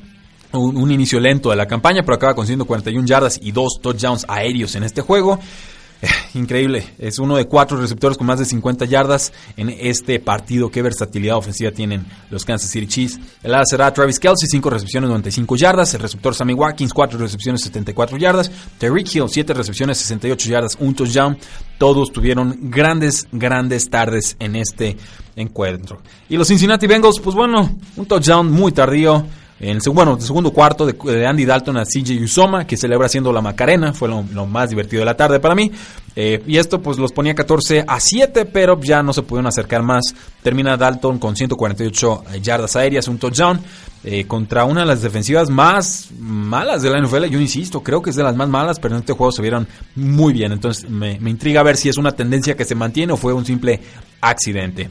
[0.54, 4.76] un, inicio lento de la campaña, pero acaba consiguiendo 41 yardas y dos touchdowns aéreos
[4.76, 5.40] en este juego.
[6.00, 10.70] Eh, increíble, es uno de cuatro receptores con más de 50 yardas en este partido.
[10.70, 13.20] Qué versatilidad ofensiva tienen los Kansas City Chiefs.
[13.42, 15.94] El ala será Travis Kelsey, 5 recepciones, 95 yardas.
[15.96, 18.52] El receptor Sammy Watkins, 4 recepciones, 74 yardas.
[18.78, 21.38] Terry Hill, 7 recepciones, 68 yardas, un touchdown.
[21.80, 24.98] Todos tuvieron grandes, grandes tardes en este
[25.36, 26.02] encuentro.
[26.30, 29.26] Y los Cincinnati Bengals, pues bueno, un touchdown muy tardío.
[29.60, 33.42] En el, bueno, segundo cuarto de, Andy Dalton a CJ Usoma, que celebra haciendo la
[33.42, 35.72] Macarena, fue lo, más divertido de la tarde para mí.
[36.16, 39.82] Eh, y esto pues los ponía 14 a 7, pero ya no se pudieron acercar
[39.82, 40.14] más.
[40.44, 43.60] Termina Dalton con 148 yardas aéreas, un touchdown,
[44.04, 47.26] eh, contra una de las defensivas más malas de la NFL.
[47.26, 49.68] Yo insisto, creo que es de las más malas, pero en este juego se vieron
[49.96, 50.52] muy bien.
[50.52, 53.46] Entonces me, me intriga ver si es una tendencia que se mantiene o fue un
[53.46, 53.80] simple
[54.22, 54.88] accidente.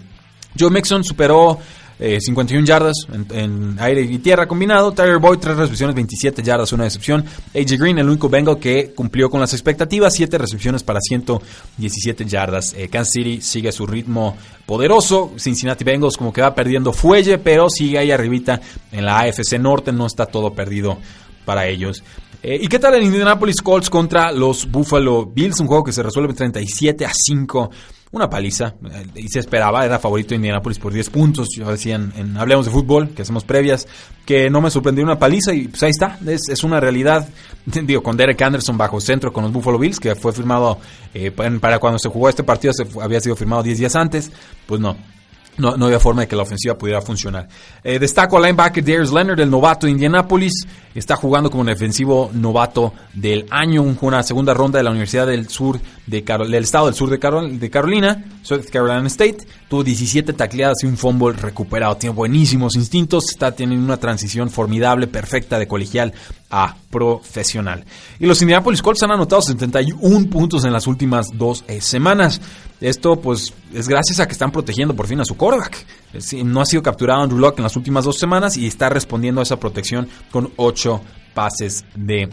[0.59, 1.59] Joe Mixon superó
[1.99, 2.95] 51 eh, yardas
[3.31, 4.93] en, aire y tierra combinado.
[4.93, 7.25] Tyler Boyd, 3 recepciones, 27 yardas, una decepción.
[7.55, 12.75] AJ Green, el único Bengal que cumplió con las expectativas, 7 recepciones para 117 yardas.
[12.75, 15.33] Eh, Kansas City sigue su ritmo poderoso.
[15.39, 18.61] Cincinnati Bengals como que va perdiendo fuelle, pero sigue ahí arribita
[18.93, 19.93] en la AFC Norte.
[19.93, 20.99] No está todo perdido
[21.45, 22.03] para ellos.
[22.43, 25.59] Eh, ¿Y qué tal el Indianapolis Colts contra los Buffalo Bills?
[25.61, 27.71] Un juego que se resuelve 37 a 5
[28.13, 28.75] una paliza.
[28.91, 31.49] Eh, y se esperaba, era favorito de Indianapolis por 10 puntos.
[31.57, 33.87] Yo decía en, Hablemos de Fútbol, que hacemos previas,
[34.25, 36.19] que no me sorprendió una paliza y pues ahí está.
[36.27, 37.29] Es, una realidad.
[37.67, 40.79] Digo, con Derek Anderson bajo centro con los Buffalo Bills, que fue firmado
[41.15, 44.31] eh, para cuando se jugó este partido, se, había sido firmado 10 días antes.
[44.67, 44.97] Pues no,
[45.59, 47.49] no, había forma de que la ofensiva pudiera funcionar.
[47.83, 50.53] Eh, destaco al linebacker Darius Leonard, el novato de Indianapolis.
[50.95, 53.83] Está jugando como un defensivo novato del año.
[54.01, 57.71] Una segunda ronda de la Universidad del Sur de del Estado del Sur de, de
[57.71, 59.39] Carolina, South Carolina State.
[59.69, 61.97] Tuvo 17 tacleadas y un fumble recuperado.
[61.97, 63.31] Tiene buenísimos instintos.
[63.31, 66.13] Está teniendo una transición formidable, perfecta de colegial
[66.51, 67.85] a profesional.
[68.19, 72.41] Y los Indianapolis Colts han anotado 71 puntos en las últimas dos eh, semanas.
[72.81, 75.85] Esto pues es gracias a que están protegiendo por fin a su quarterback.
[76.45, 79.45] No ha sido capturado Andrew Locke en las últimas dos semanas y está respondiendo a
[79.45, 81.01] esa protección con 8
[81.35, 82.29] pases de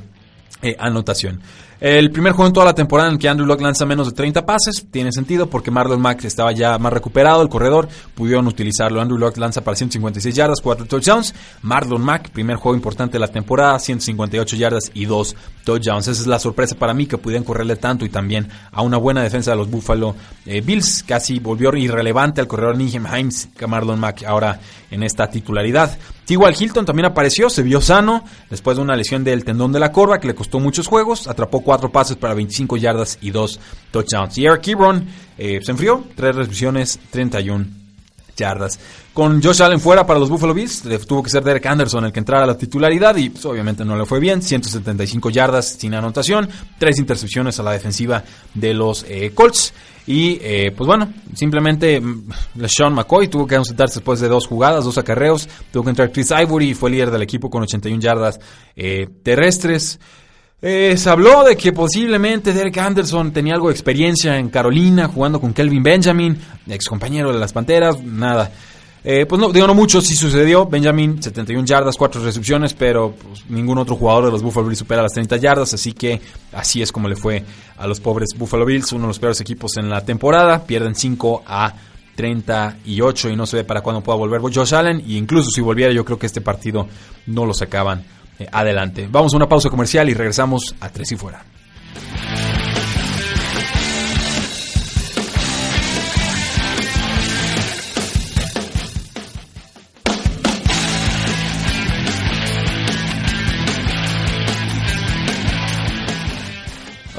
[0.62, 1.42] eh, anotación.
[1.80, 4.46] El primer juego en toda la temporada en que Andrew Locke lanza menos de 30
[4.46, 9.02] pases, tiene sentido porque Marlon Mack estaba ya más recuperado, el corredor, pudieron utilizarlo.
[9.02, 11.34] Andrew Locke lanza para 156 yardas, 4 touchdowns.
[11.62, 16.08] Marlon Mack, primer juego importante de la temporada, 158 yardas y 2 touchdowns.
[16.08, 19.22] Esa es la sorpresa para mí que pudieran correrle tanto y también a una buena
[19.22, 21.04] defensa de los Buffalo eh, Bills.
[21.04, 24.60] Casi volvió irrelevante al corredor Nijem Himes, Marlon Mack ahora
[24.92, 25.98] en esta titularidad.
[26.30, 29.92] Igual Hilton también apareció, se vio sano después de una lesión del tendón de la
[29.92, 33.60] corva que le costó muchos juegos, atrapó cuatro pases para 25 yardas y dos
[33.92, 34.38] touchdowns.
[34.38, 37.66] Y Eric Ebron eh, se enfrió, tres recepciones, 31
[38.36, 38.80] yardas.
[39.14, 42.20] Con Josh Allen fuera para los Buffalo Bills, tuvo que ser Derek Anderson el que
[42.20, 44.42] entrara a la titularidad y pues, obviamente no le fue bien.
[44.42, 46.50] 175 yardas sin anotación,
[46.80, 48.24] tres intercepciones a la defensiva
[48.54, 49.74] de los eh, Colts.
[50.06, 52.26] Y eh, pues bueno, simplemente mm,
[52.66, 55.48] Sean McCoy tuvo que ausentarse después de dos jugadas, dos acarreos.
[55.72, 58.40] Tuvo que entrar Chris Ivory y fue líder del equipo con 81 yardas
[59.24, 60.00] terrestres.
[60.66, 65.42] Eh, se habló de que posiblemente Derek Anderson tenía algo de experiencia en Carolina jugando
[65.42, 66.38] con Kelvin Benjamin,
[66.70, 68.02] ex compañero de las Panteras.
[68.02, 68.50] Nada.
[69.04, 70.66] Eh, pues no, digo no mucho, sí sucedió.
[70.66, 75.02] Benjamin, 71 yardas, 4 recepciones, pero pues, ningún otro jugador de los Buffalo Bills supera
[75.02, 76.22] las 30 yardas, así que
[76.54, 77.44] así es como le fue
[77.76, 80.64] a los pobres Buffalo Bills, uno de los peores equipos en la temporada.
[80.64, 81.74] Pierden 5 a
[82.16, 85.04] 38 y no se ve para cuándo pueda volver Josh Allen.
[85.06, 86.88] Y incluso si volviera, yo creo que este partido
[87.28, 88.06] no lo sacaban
[88.40, 89.08] eh, adelante.
[89.10, 91.44] Vamos a una pausa comercial y regresamos a Tres y Fuera.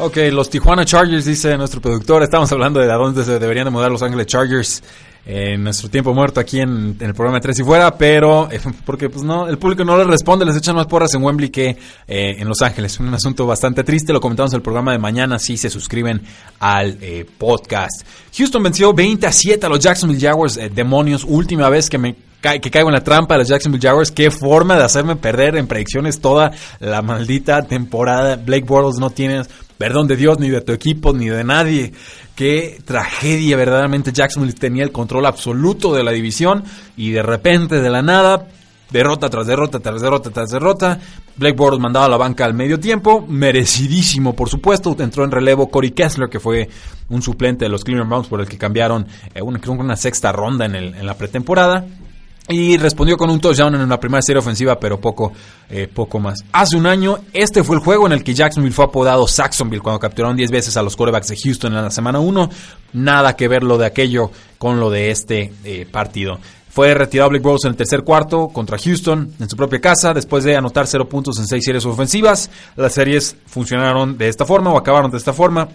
[0.05, 2.23] Ok, los Tijuana Chargers, dice nuestro productor.
[2.23, 4.83] Estamos hablando de a dónde se deberían de mudar Los Ángeles Chargers
[5.27, 9.09] en nuestro tiempo muerto aquí en, el programa de Tres y Fuera, pero eh, porque
[9.09, 11.71] pues no, el público no les responde, les echan más porras en Wembley que
[12.07, 13.01] eh, en Los Ángeles.
[13.01, 16.23] Un asunto bastante triste, lo comentamos en el programa de mañana si se suscriben
[16.61, 18.07] al eh, podcast.
[18.37, 22.17] Houston venció 20 a 7 a los Jacksonville Jaguars, demonios, última vez que me
[22.61, 24.11] que caigo en la trampa de los Jacksonville Jaguars.
[24.11, 28.37] Qué forma de hacerme perder en predicciones toda la maldita temporada.
[28.37, 31.93] Blake Bortles no tienes perdón de Dios, ni de tu equipo, ni de nadie.
[32.35, 34.13] Qué tragedia, verdaderamente.
[34.13, 36.65] Jacksonville tenía el control absoluto de la división
[36.97, 38.49] y de repente, de la nada,
[38.91, 41.01] derrota tras derrota tras derrota tras derrota.
[41.37, 44.95] Bortles mandaba a la banca al medio tiempo, merecidísimo por supuesto.
[44.99, 46.69] Entró en relevo Corey Kessler, que fue
[47.09, 50.65] un suplente de los Cleveland Browns por el que cambiaron eh, una, una sexta ronda
[50.65, 51.85] en, el, en la pretemporada.
[52.49, 55.33] Y respondió con un touchdown en la primera serie ofensiva, pero poco,
[55.71, 56.41] eh, poco más.
[56.53, 59.99] Hace un año, este fue el juego en el que Jacksonville fue apodado Saxonville cuando
[59.99, 62.51] capturaron 10 veces a los quarterbacks de Houston en la semana 1.
[62.93, 66.39] Nada que ver lo de aquello con lo de este eh, partido.
[66.69, 70.45] Fue retirado Blake Bortles en el tercer cuarto contra Houston en su propia casa después
[70.45, 72.51] de anotar 0 puntos en 6 series ofensivas.
[72.77, 75.69] Las series funcionaron de esta forma o acabaron de esta forma.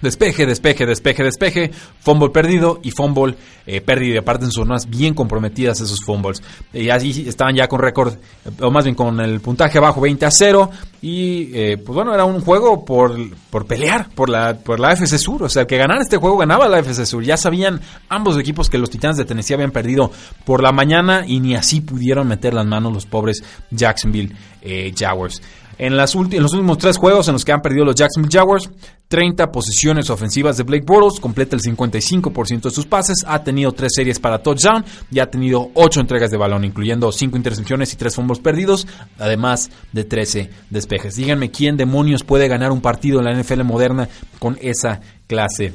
[0.00, 3.34] Despeje, despeje, despeje, despeje, fumble perdido y fumble
[3.66, 4.14] eh, perdido.
[4.14, 6.40] Y aparte en zonas bien comprometidas esos fumbles.
[6.72, 8.14] Y así estaban ya con récord,
[8.60, 10.70] o más bien con el puntaje abajo 20 a 0.
[11.02, 13.16] Y eh, pues bueno, era un juego por,
[13.50, 15.42] por pelear por la, por la FC Sur.
[15.42, 17.24] O sea, que ganar este juego ganaba la FC Sur.
[17.24, 20.12] Ya sabían ambos equipos que los Titanes de Tennessee habían perdido
[20.44, 25.42] por la mañana y ni así pudieron meter las manos los pobres Jacksonville eh, Jaguars.
[25.78, 28.68] En, las los últimos tres juegos en los que han perdido los Jacksonville Jaguars,
[29.06, 33.92] 30 posiciones ofensivas de Blake Bortles, completa el 55% de sus pases, ha tenido tres
[33.94, 38.14] series para touchdown y ha tenido 8 entregas de balón, incluyendo 5 intercepciones y 3
[38.14, 38.86] fumbles perdidos,
[39.18, 41.14] además de 13 despejes.
[41.14, 45.72] Díganme quién demonios puede ganar un partido en la NFL moderna con esa clase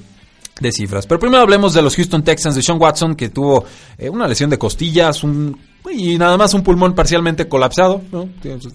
[0.59, 1.07] de cifras.
[1.07, 3.65] Pero primero hablemos de los Houston Texans de Sean Watson, que tuvo
[3.97, 5.57] eh, una lesión de costillas, un
[5.91, 8.01] y nada más un pulmón parcialmente colapsado,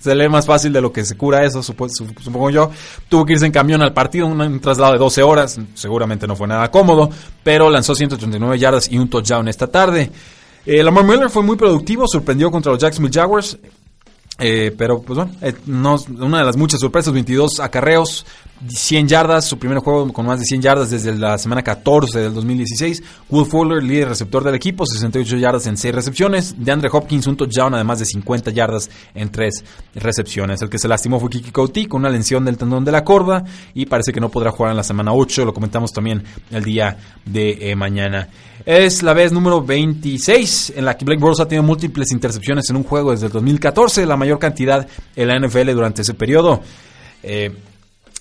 [0.01, 2.71] Se lee más fácil de lo que se cura eso, supongo yo.
[3.09, 6.47] Tuvo que irse en camión al partido, un, traslado de 12 horas, seguramente no fue
[6.47, 7.11] nada cómodo,
[7.43, 10.11] pero lanzó 139 yardas y un touchdown esta tarde.
[10.67, 13.59] Eh, Lamar Miller fue muy productivo, sorprendió contra los Jacksonville Jaguars.
[14.41, 18.25] Eh, pero, pues bueno, eh, una de las muchas sorpresas, 22 acarreos,
[18.67, 22.35] 100 yardas, su primer juego con más de 100 yardas desde la semana 14 del
[22.35, 23.03] 2016.
[23.31, 26.55] Will Fuller, líder receptor del equipo, 68 yardas en 6 recepciones.
[26.59, 30.61] De Andre Hopkins, un touchdown, además de 50 yardas en 3 recepciones.
[30.63, 33.45] El que se lastimó fue Kiki Couti con una lesión del tendón de la corda
[33.75, 35.45] y parece que no podrá jugar en la semana 8.
[35.45, 38.29] Lo comentamos también el día de eh, mañana.
[38.67, 42.77] Es la vez número 26 en la que Blake Bortles ha tenido múltiples intercepciones en
[42.77, 46.61] un juego desde el 2014, la mayor cantidad en la NFL durante ese periodo.
[47.23, 47.53] Eh,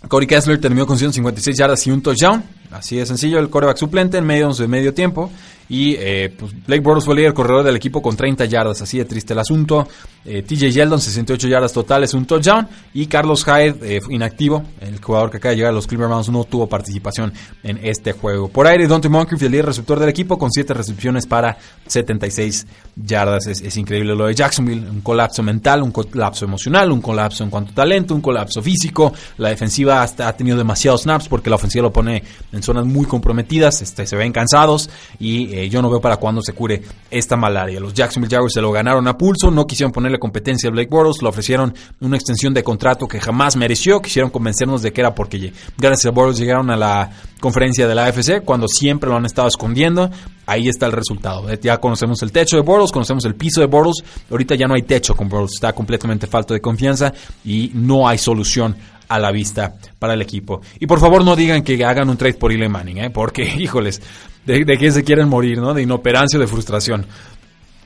[0.08, 2.44] Corey Kessler terminó con 156 yardas y un touchdown.
[2.72, 5.32] Así de sencillo, el coreback suplente en medio de medio tiempo.
[5.70, 8.98] Y eh, pues Blake Bortles fue el líder corredor del equipo con 30 yardas, así
[8.98, 9.88] de triste el asunto.
[10.24, 12.68] Eh, TJ Yeldon, 68 yardas totales, un touchdown.
[12.94, 16.30] Y Carlos Hyde, eh, inactivo, el jugador que acaba de llegar a los Cleveland Browns,
[16.30, 18.48] no tuvo participación en este juego.
[18.48, 23.48] Por aire, Dante Moncrief, el líder receptor del equipo, con 7 recepciones para 76 yardas.
[23.48, 27.50] Es, es, increíble lo de Jacksonville, un colapso mental, un colapso emocional, un colapso en
[27.50, 29.14] cuanto a talento, un colapso físico.
[29.38, 32.24] La defensiva hasta ha tenido demasiados snaps porque la ofensiva lo pone
[32.64, 34.90] zonas muy comprometidas, este, se ven cansados
[35.20, 37.80] y eh, yo no veo para cuándo se cure esta malaria.
[37.80, 41.22] Los Jacksonville Jaguars se lo ganaron a pulso, no quisieron ponerle competencia a Blake Bortles,
[41.22, 45.54] le ofrecieron una extensión de contrato que jamás mereció, quisieron convencernos de que era porque
[45.78, 49.48] gracias a Bortles llegaron a la conferencia de la AFC cuando siempre lo han estado
[49.48, 50.10] escondiendo.
[50.46, 51.50] Ahí está el resultado.
[51.50, 54.04] Eh, ya conocemos el techo de Bortles, conocemos el piso de Bortles.
[54.30, 58.18] Ahorita ya no hay techo con Bortles, está completamente falto de confianza y no hay
[58.18, 58.76] solución
[59.08, 60.62] a la vista para el equipo.
[60.80, 63.10] Y por favor no digan que hagan un trade por Eli Manning, ¿eh?
[63.10, 64.02] porque, híjoles,
[64.46, 65.74] de, de qué se quieren morir, ¿no?
[65.74, 67.06] De inoperancia o de frustración.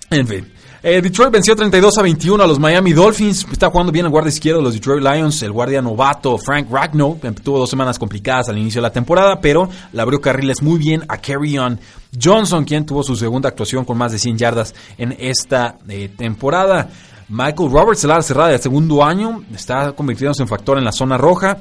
[0.09, 0.45] En fin.
[0.83, 3.45] Eh, Detroit venció 32 a 21 a los Miami Dolphins.
[3.51, 5.43] Está jugando bien el guardia izquierdo de los Detroit Lions.
[5.43, 9.69] El guardia novato Frank Ragnow tuvo dos semanas complicadas al inicio de la temporada, pero
[9.93, 11.19] le abrió carriles muy bien a
[11.63, 11.79] On
[12.19, 16.89] Johnson, quien tuvo su segunda actuación con más de 100 yardas en esta eh, temporada.
[17.31, 21.17] Michael Roberts, el ala cerrada del segundo año, está convirtiéndose en factor en la zona
[21.17, 21.59] roja.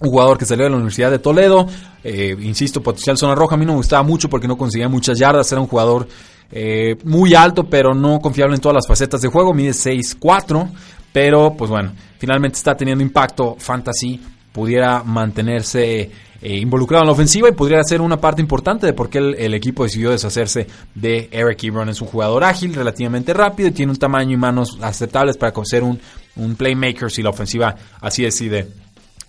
[0.00, 1.66] Un jugador que salió de la Universidad de Toledo,
[2.02, 3.54] eh, insisto, potencial zona roja.
[3.54, 5.52] A mí no me gustaba mucho porque no conseguía muchas yardas.
[5.52, 6.08] Era un jugador
[6.50, 9.52] eh, muy alto, pero no confiable en todas las facetas de juego.
[9.52, 10.70] Mide 6'4",
[11.12, 14.18] pero pues bueno, finalmente está teniendo impacto fantasy.
[14.50, 16.10] Pudiera mantenerse
[16.42, 19.54] eh, involucrado en la ofensiva y podría ser una parte importante de por qué el,
[19.54, 21.88] equipo decidió deshacerse de Eric Ebron.
[21.88, 25.84] Es un jugador ágil, relativamente rápido y tiene un tamaño y manos aceptables para ser
[25.84, 26.00] un,
[26.36, 28.66] un playmaker si la ofensiva así decide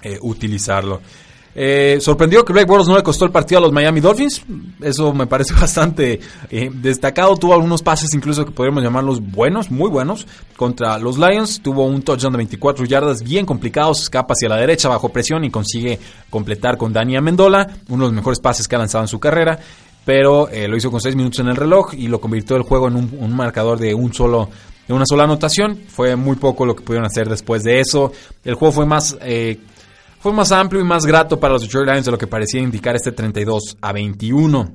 [0.01, 1.01] eh, utilizarlo.
[1.55, 4.43] Eh, sorprendió que Blake Bortles no le costó el partido a los Miami Dolphins.
[4.81, 7.35] Eso me parece bastante eh, destacado.
[7.37, 10.25] Tuvo algunos pases incluso que podríamos llamarlos buenos, muy buenos,
[10.55, 11.61] contra los Lions.
[11.61, 14.01] Tuvo un touchdown de 24 yardas bien complicados.
[14.01, 15.99] Escapa hacia la derecha bajo presión y consigue
[16.29, 17.67] completar con Dani Amendola.
[17.89, 19.59] Uno de los mejores pases que ha lanzado en su carrera.
[20.05, 22.89] Pero eh, lo hizo con 6 minutos en el reloj y lo convirtió el juego
[22.89, 24.49] en un, marcador de un solo
[24.85, 25.79] de una sola anotación.
[25.87, 28.11] Fue muy poco lo que pudieron hacer después de eso.
[28.43, 29.17] El juego fue más
[30.24, 32.95] fue más amplio y más grato para los Detroit Lions de lo que parecía indicar
[32.95, 34.71] este 32 a 21.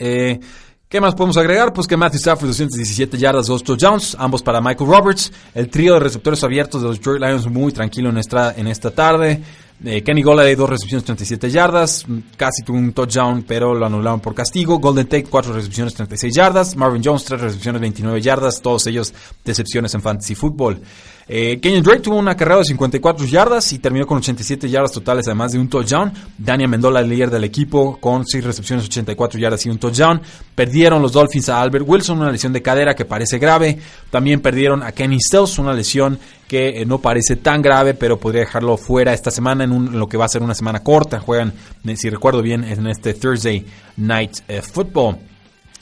[0.00, 0.40] Eh,
[0.88, 1.72] ¿Qué más podemos agregar?
[1.72, 5.32] Pues que Matthew Stafford 217 yardas, 2 touchdowns, ambos para Michael Roberts.
[5.54, 8.90] El trío de receptores abiertos de los Detroit Lions muy tranquilo en esta, en esta
[8.90, 9.40] tarde.
[9.84, 12.06] Eh, Kenny Golladay, dos recepciones, 37 yardas.
[12.36, 14.78] Casi tuvo un touchdown, pero lo anularon por castigo.
[14.78, 16.76] Golden Tate, cuatro recepciones, 36 yardas.
[16.76, 18.60] Marvin Jones, tres recepciones, 29 yardas.
[18.62, 19.12] Todos ellos
[19.44, 20.80] decepciones en Fantasy Football.
[21.26, 25.26] Eh, Kenyon Drake tuvo una carrera de 54 yardas y terminó con 87 yardas totales,
[25.26, 26.12] además de un touchdown.
[26.38, 30.20] Daniel Mendola, el líder del equipo, con 6 recepciones, 84 yardas y un touchdown.
[30.54, 33.78] Perdieron los Dolphins a Albert Wilson, una lesión de cadera que parece grave.
[34.10, 36.18] También perdieron a Kenny Stills, una lesión
[36.52, 40.18] que eh, no parece tan grave, pero podría dejarlo fuera esta semana en, lo que
[40.18, 41.18] va a ser una semana corta.
[41.18, 41.50] Juegan,
[41.86, 43.64] eh, si recuerdo bien, en este Thursday
[43.96, 45.16] Night eh, Football.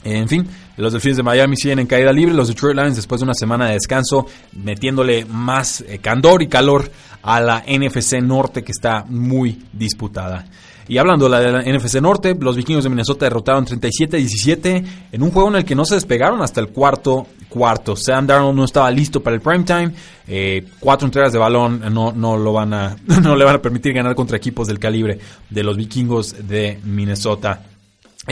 [0.05, 0.47] En fin,
[0.77, 2.35] los Delfines de Miami siguen en caída libre.
[2.35, 6.89] Los Detroit Lions, después de una semana de descanso, metiéndole más candor y calor
[7.21, 10.47] a la NFC Norte, que está muy disputada.
[10.87, 15.49] Y hablando de la, NFC Norte, los vikingos de Minnesota derrotaron 37-17 en un juego
[15.49, 17.95] en el que no se despegaron hasta el cuarto cuarto.
[17.95, 19.93] Sam Darnold no estaba listo para el prime time.
[20.27, 23.93] Eh, cuatro entregas de balón no, no, lo van a, no le van a permitir
[23.93, 25.19] ganar contra equipos del calibre
[25.51, 27.70] de los vikingos de Minnesota.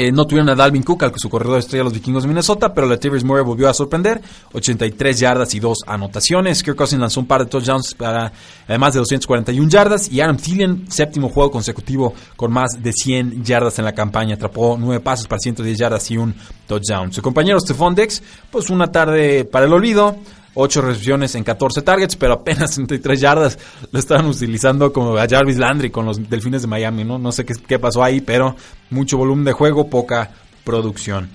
[0.01, 2.73] Eh, no tuvieron a Dalvin Cook, al que su corredor estrella los vikingos de Minnesota,
[2.73, 4.23] pero Latavius Murray volvió a sorprender.
[4.53, 6.63] 83 yardas y dos anotaciones.
[6.63, 8.33] Kirk Cousins lanzó un par de touchdowns para
[8.69, 10.09] además de 241 yardas.
[10.09, 14.37] Y Adam Thielen, séptimo juego consecutivo con más de 100 yardas en la campaña.
[14.37, 16.33] Atrapó nueve pases para 110 yardas y un
[16.69, 17.13] touchdown.
[17.13, 18.23] Su compañero Stephon Dex,
[18.53, 20.17] pues una tarde para el olvido.
[20.61, 23.59] 8 recepciones en 14 targets, pero apenas 33 yardas.
[23.93, 27.17] Lo estaban utilizando como a Jarvis Landry con los Delfines de Miami, ¿no?
[27.19, 28.57] No sé qué, qué pasó ahí, pero
[28.91, 30.31] mucho volumen de juego, poca
[30.65, 31.31] producción.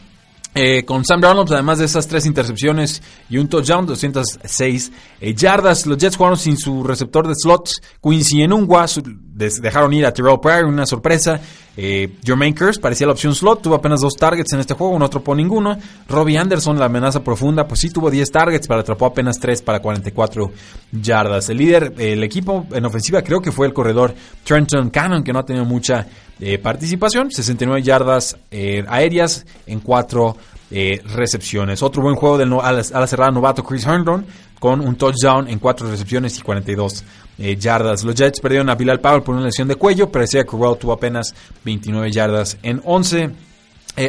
[0.56, 5.88] Eh, con Sam Darnold, además de esas tres intercepciones y un touchdown, 206 eh, yardas.
[5.88, 8.86] Los Jets jugaron sin su receptor de slots, Quincy Enungwa.
[9.34, 11.40] Dejaron ir a Terrell Pryor, una sorpresa.
[11.76, 15.06] Eh, Jermaine Curse parecía la opción slot, tuvo apenas dos targets en este juego, no
[15.06, 15.76] atrapó ninguno.
[16.08, 19.80] Robbie Anderson, la amenaza profunda, pues sí tuvo 10 targets, pero atrapó apenas 3 para
[19.80, 20.52] 44
[20.92, 21.50] yardas.
[21.50, 24.14] El líder, el equipo en ofensiva creo que fue el corredor
[24.44, 26.06] Trenton Cannon, que no ha tenido mucha
[26.40, 30.38] eh, participación, 69 yardas eh, aéreas en 4
[30.76, 31.84] eh, recepciones.
[31.84, 34.26] Otro buen juego del a, la, cerrada novato Chris Herndon
[34.60, 37.04] con un touchdown en 4 recepciones y 42
[37.60, 38.04] yardas.
[38.04, 40.94] Los Jets perdieron a Bilal Powell por una lesión de cuello, pero decía que tuvo
[40.94, 41.34] apenas
[41.66, 43.30] 29 yardas en 11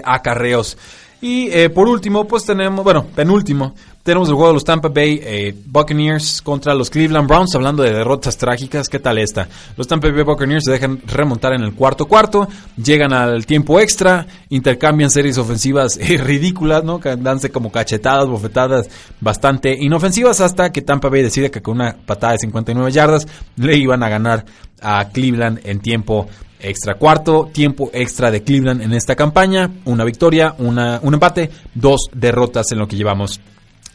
[0.04, 0.78] acarreos.
[1.20, 5.54] Y por último, pues tenemos, bueno, penúltimo, tenemos el juego de los Tampa Bay eh,
[5.64, 8.90] Buccaneers contra los Cleveland Browns, hablando de derrotas trágicas.
[8.90, 9.48] ¿Qué tal esta?
[9.78, 12.46] Los Tampa Bay Buccaneers se dejan remontar en el cuarto cuarto,
[12.76, 16.98] llegan al tiempo extra, intercambian series ofensivas eh, ridículas, ¿no?
[16.98, 18.90] Danse como cachetadas, bofetadas
[19.20, 23.26] bastante inofensivas hasta que Tampa Bay decide que con una patada de 59 yardas
[23.56, 24.44] le iban a ganar
[24.82, 26.28] a Cleveland en tiempo
[26.60, 26.96] extra.
[26.96, 29.70] Cuarto tiempo extra de Cleveland en esta campaña.
[29.86, 33.40] Una victoria, una, un empate, dos derrotas en lo que llevamos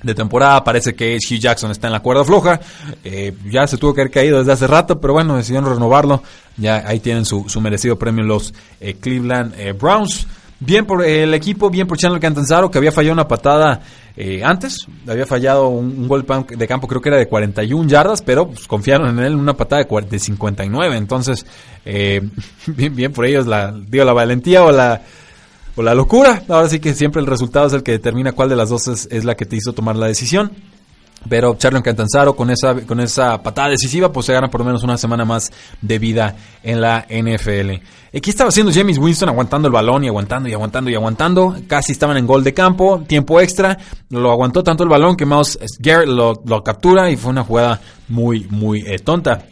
[0.04, 0.64] de temporada.
[0.64, 2.60] Parece que Hugh Jackson está en la cuerda floja.
[3.04, 6.24] Eh, ya se tuvo que haber caído desde hace rato, pero bueno, decidieron renovarlo.
[6.58, 10.28] Ya ahí tienen su, merecido premio los eh, Cleveland eh, Browns.
[10.62, 13.82] Bien por el equipo, bien por Chandler Cantanzaro, que había fallado una patada
[14.44, 14.86] antes.
[15.08, 19.08] Había fallado un, gol de campo, creo que era de 41 yardas, pero pues, confiaron
[19.08, 20.98] en él en una patada de, de 59.
[20.98, 21.46] Entonces,
[21.86, 25.02] bien, bien por ellos, la, digo, la valentía o la
[25.84, 26.44] la locura.
[26.48, 29.26] Ahora sí que siempre el resultado es el que determina cuál de las dos es,
[29.26, 30.52] la que te hizo tomar la decisión.
[31.28, 34.84] Pero Charlie Cantanzaro con esa, con esa patada decisiva, pues se gana por lo menos
[34.84, 35.52] una semana más
[35.82, 37.84] de vida en la NFL.
[38.16, 41.56] Aquí estaba haciendo James Winston aguantando el balón y aguantando y aguantando y aguantando.
[41.68, 43.78] Casi estaban en gol de campo, tiempo extra.
[44.10, 47.82] Lo aguantó tanto el balón que Mouse Garrett lo, lo captura y fue una jugada
[48.08, 49.46] muy, muy eh, tonta.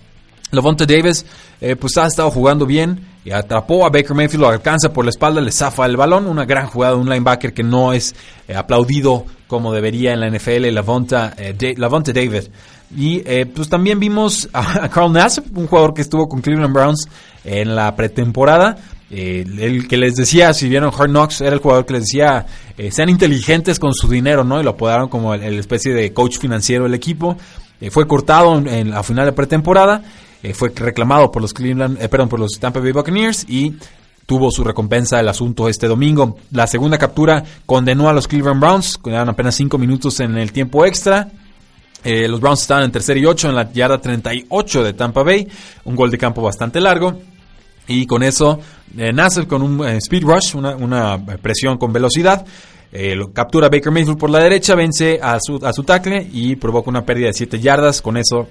[0.52, 1.26] Lavonte Davis,
[1.60, 5.42] eh, pues ha estado jugando bien atrapó a Baker Mayfield, lo alcanza por la espalda,
[5.42, 6.28] le zafa el balón.
[6.28, 8.16] Una gran jugada de un linebacker que no es
[8.48, 11.76] eh, aplaudido como debería en la NFL, Lavonte, eh,
[12.14, 12.50] David.
[12.96, 17.08] Y eh, pues también vimos a Carl Nassif, un jugador que estuvo con Cleveland Browns
[17.44, 18.78] en la pretemporada.
[19.10, 22.46] Eh, el que les decía, si vieron Hard Knocks, era el jugador que les decía,
[22.78, 24.60] eh, sean inteligentes con su dinero, ¿no?
[24.60, 27.38] Y lo apodaron como el, especie de coach financiero del equipo.
[27.92, 30.02] Fue cortado en, en, la final de pretemporada,
[30.44, 33.76] eh, fue reclamado por los Cleveland, eh, perdón, por los Tampa Bay Buccaneers y
[34.26, 36.38] tuvo su recompensa el asunto este domingo.
[36.52, 40.86] La segunda captura condenó a los Cleveland Browns, quedaban apenas 5 minutos en el tiempo
[40.86, 41.30] extra.
[42.04, 45.48] Eh, los Browns estaban en tercer y 8 en la yarda 38 de Tampa Bay,
[45.86, 47.20] un gol de campo bastante largo.
[47.88, 48.60] Y con eso,
[48.98, 49.14] eh,
[49.48, 52.46] con un speed rush, una, presión con velocidad,
[52.92, 56.90] lo captura Baker Mayfield por la derecha, vence a su, a su tackle y provoca
[56.90, 58.02] una pérdida de 7 yardas.
[58.02, 58.48] Con eso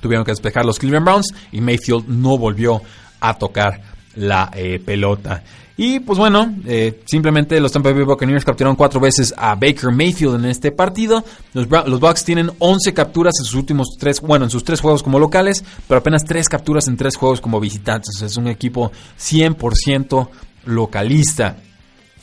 [0.00, 2.82] tuvieron que despejar los Cleveland Browns y Mayfield no volvió
[3.20, 3.80] a tocar
[4.14, 5.42] la eh, pelota.
[5.80, 10.34] Y pues bueno, eh, simplemente los Tampa Bay Buccaneers capturaron cuatro veces a Baker Mayfield
[10.34, 11.24] en este partido.
[11.54, 15.04] Los, los Bucks tienen 11 capturas en sus últimos tres, bueno, en sus tres juegos
[15.04, 18.20] como locales, pero apenas tres capturas en tres juegos como visitantes.
[18.22, 18.90] Es un equipo
[19.20, 20.28] 100%
[20.64, 21.58] localista.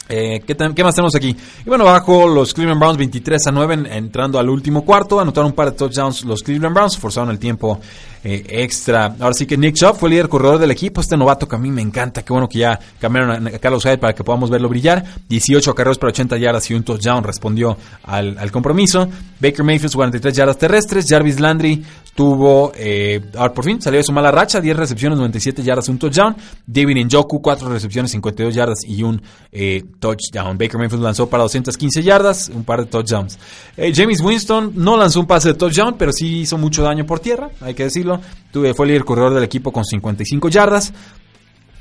[0.08, 1.36] Eh, ¿qué, ¿qué, más tenemos aquí?
[1.66, 5.20] Y bueno, bajo los Cleveland Browns 23 a 9 en, entrando al último cuarto.
[5.20, 7.80] Anotaron un par de touchdowns los Cleveland Browns, forzaron el tiempo
[8.24, 9.16] eh, extra.
[9.20, 11.02] Ahora sí que Nick Chubb fue el líder corredor del equipo.
[11.02, 12.24] Este novato que a mí me encanta.
[12.24, 15.04] Qué bueno que ya cambiaron a Carlos Hyde para que podamos verlo brillar.
[15.28, 19.08] 18 carreros para 80 yardas y un touchdown respondió al, al compromiso.
[19.40, 21.06] Baker Mayfield 43 yardas terrestres.
[21.08, 21.84] Jarvis Landry
[22.16, 26.00] tuvo, eh, ahora por fin salió de su mala racha, 10 recepciones, 97 yardas, un
[26.00, 26.36] touchdown.
[26.66, 30.58] David Njoku, 4 recepciones, 52 yardas y un eh, touchdown.
[30.58, 33.38] Baker Mayfield lanzó para 215 yardas, un par de touchdowns.
[33.76, 37.20] Eh, James Winston no lanzó un pase de touchdown, pero sí hizo mucho daño por
[37.20, 38.22] tierra, hay que decirlo.
[38.50, 40.94] Tuve, fue el líder corredor del equipo con 55 yardas.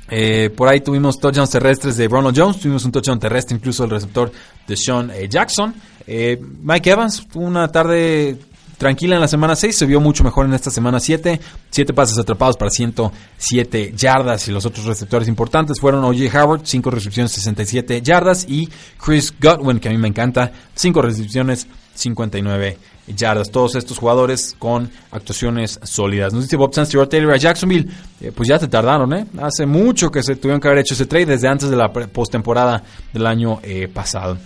[0.09, 3.89] Eh, por ahí tuvimos touchdowns terrestres de Ronald Jones, tuvimos un touchdown terrestre incluso el
[3.89, 4.31] receptor
[4.67, 5.73] de Sean Jackson.
[6.05, 8.37] Mike Evans, una tarde
[8.77, 11.39] tranquila en la semana 6, se vio mucho mejor en esta semana 7.
[11.69, 16.43] 7 pases atrapados para 107 yardas y los otros receptores importantes fueron O.J.
[16.43, 18.69] Howard, 5 recepciones 67 yardas y
[19.03, 23.51] Chris Godwin, que a mí me encanta, 5 recepciones 59 yardas.
[23.51, 26.33] Todos estos jugadores con actuaciones sólidas.
[26.33, 27.87] Nos dice Bob Sanz, Taylor a Jacksonville.
[28.21, 29.25] Eh, pues ya te tardaron, ¿eh?
[29.41, 32.83] Hace mucho que se tuvieron que haber hecho ese trade desde antes de la postemporada
[33.13, 34.37] del año eh, pasado.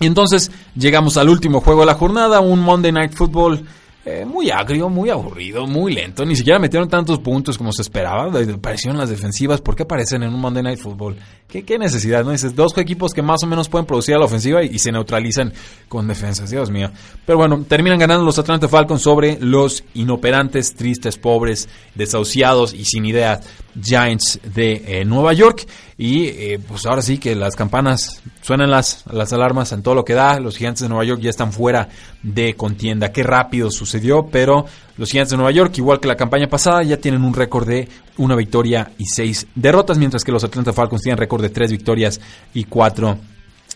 [0.00, 3.64] Y entonces llegamos al último juego de la jornada, un Monday Night Football
[4.02, 6.24] eh, muy agrio, muy aburrido, muy lento.
[6.24, 8.32] Ni siquiera metieron tantos puntos como se esperaba.
[8.54, 9.60] Aparecieron las defensivas.
[9.60, 11.16] ¿Por qué aparecen en un Monday Night Football?
[11.50, 12.24] ¿Qué, qué necesidad?
[12.24, 12.30] ¿no?
[12.30, 15.52] Dices, dos equipos que más o menos pueden producir a la ofensiva y, se neutralizan
[15.88, 16.50] con defensas.
[16.50, 16.90] Dios mío.
[17.26, 23.04] Pero bueno, terminan ganando los Atlanta Falcons sobre los inoperantes, tristes, pobres, desahuciados y sin
[23.04, 23.40] idea
[23.80, 25.66] Giants de eh, Nueva York.
[25.98, 30.04] Y eh, pues ahora sí que las campanas suenan las, las alarmas en todo lo
[30.04, 30.40] que da.
[30.40, 31.88] Los gigantes de Nueva York ya están fuera
[32.22, 33.12] de contienda.
[33.12, 34.64] Qué rápido sucedió, pero
[34.96, 37.88] los gigantes de Nueva York, igual que la campaña pasada, ya tienen un récord de
[38.20, 42.20] una victoria y seis derrotas, mientras que los Atlanta Falcons tienen récord de tres victorias
[42.52, 43.18] y cuatro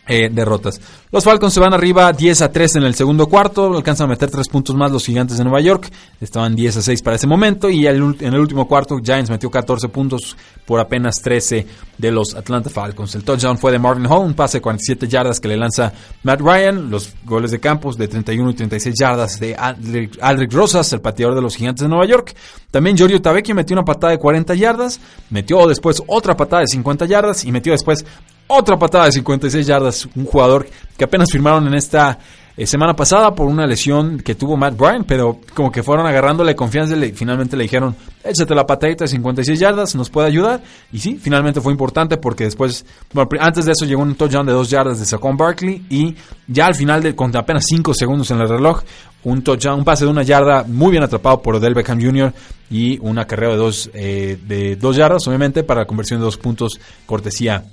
[0.06, 0.80] eh, derrotas.
[1.10, 4.30] Los Falcons se van arriba 10 a 3 en el segundo cuarto, alcanzan a meter
[4.30, 5.90] 3 puntos más los gigantes de Nueva York,
[6.20, 9.88] estaban 10 a 6 para ese momento y en el último cuarto Giants metió 14
[9.88, 10.36] puntos
[10.66, 11.66] por apenas 13
[11.98, 13.14] de los Atlanta Falcons.
[13.14, 15.92] El touchdown fue de Marvin Hall, un pase de 47 yardas que le lanza
[16.22, 21.00] Matt Ryan, los goles de campos de 31 y 36 yardas de Aldrick, Rosas, el
[21.00, 22.34] pateador de los gigantes de Nueva York.
[22.70, 25.00] También Giorgio Tavecchio metió una patada de 40 yardas,
[25.30, 28.04] metió después otra patada de 50 yardas y metió después
[28.46, 30.08] otra patada de 56 yardas.
[30.14, 30.66] Un jugador
[30.96, 32.18] que apenas firmaron en esta
[32.56, 36.54] eh, semana pasada por una lesión que tuvo Matt Bryan, pero como que fueron agarrándole
[36.54, 40.62] confianza y finalmente le dijeron, échate la patadita de 56 yardas, nos puede ayudar.
[40.92, 44.52] Y sí, finalmente fue importante porque después, bueno, antes de eso llegó un touchdown de
[44.52, 46.14] 2 yardas de Saquon Barkley y
[46.46, 48.82] ya al final, de, con apenas 5 segundos en el reloj,
[49.24, 52.32] un touchdown, un pase de una yarda muy bien atrapado por Odell Beckham Jr.
[52.70, 56.36] y un acarreo de 2 eh, de dos yardas, obviamente, para la conversión de dos
[56.36, 57.64] puntos, cortesía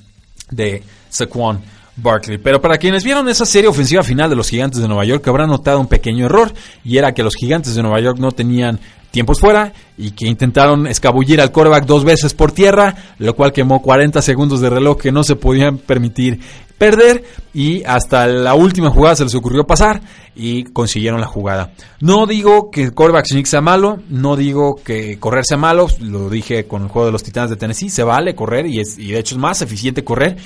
[0.51, 1.59] de Saquon
[1.95, 2.37] Barkley.
[2.37, 5.49] Pero para quienes vieron esa serie ofensiva final de los Gigantes de Nueva York, habrán
[5.49, 8.79] notado un pequeño error, y era que los Gigantes de Nueva York no tenían
[9.11, 13.81] tiempos fuera y que intentaron escabullir al quarterback dos veces por tierra, lo cual quemó
[13.81, 16.39] 40 segundos de reloj que no se podían permitir
[16.81, 17.23] perder
[17.53, 20.01] y hasta la última jugada se les ocurrió pasar
[20.35, 21.73] y consiguieron la jugada.
[21.99, 26.27] No digo que el quarterback sneak sea malo, no digo que correr sea malo, lo
[26.27, 29.11] dije con el juego de los Titanes de Tennessee, se vale correr y, es, y
[29.11, 30.37] de hecho es más eficiente correr,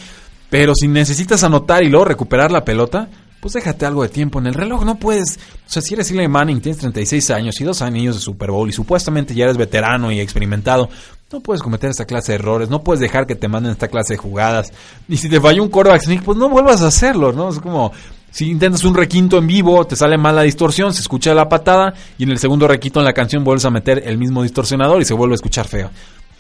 [0.49, 3.07] pero si necesitas anotar y luego recuperar la pelota,
[3.39, 4.83] pues déjate algo de tiempo en el reloj.
[4.83, 8.21] No puedes, o sea, si eres Eli Manning, tienes 36 años y dos años de
[8.21, 10.89] Super Bowl y supuestamente ya eres veterano y experimentado,
[11.32, 14.13] no puedes cometer esta clase de errores, no puedes dejar que te manden esta clase
[14.13, 14.71] de jugadas.
[15.07, 17.49] Y si te falló un quarterback sneak, pues no vuelvas a hacerlo, ¿no?
[17.49, 17.91] Es como
[18.32, 21.93] si intentas un requinto en vivo, te sale mal la distorsión, se escucha la patada
[22.17, 25.05] y en el segundo requinto en la canción vuelves a meter el mismo distorsionador y
[25.05, 25.89] se vuelve a escuchar feo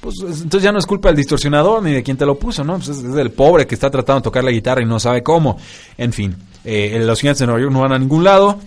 [0.05, 2.75] pues entonces ya no es culpa del distorsionador ni de quien te lo puso, ¿no?
[2.75, 5.57] Pues es, del pobre que está tratando de tocar la guitarra y no sabe cómo.
[5.97, 8.59] En fin, eh, los gigantes de Nueva York no van a ningún lado.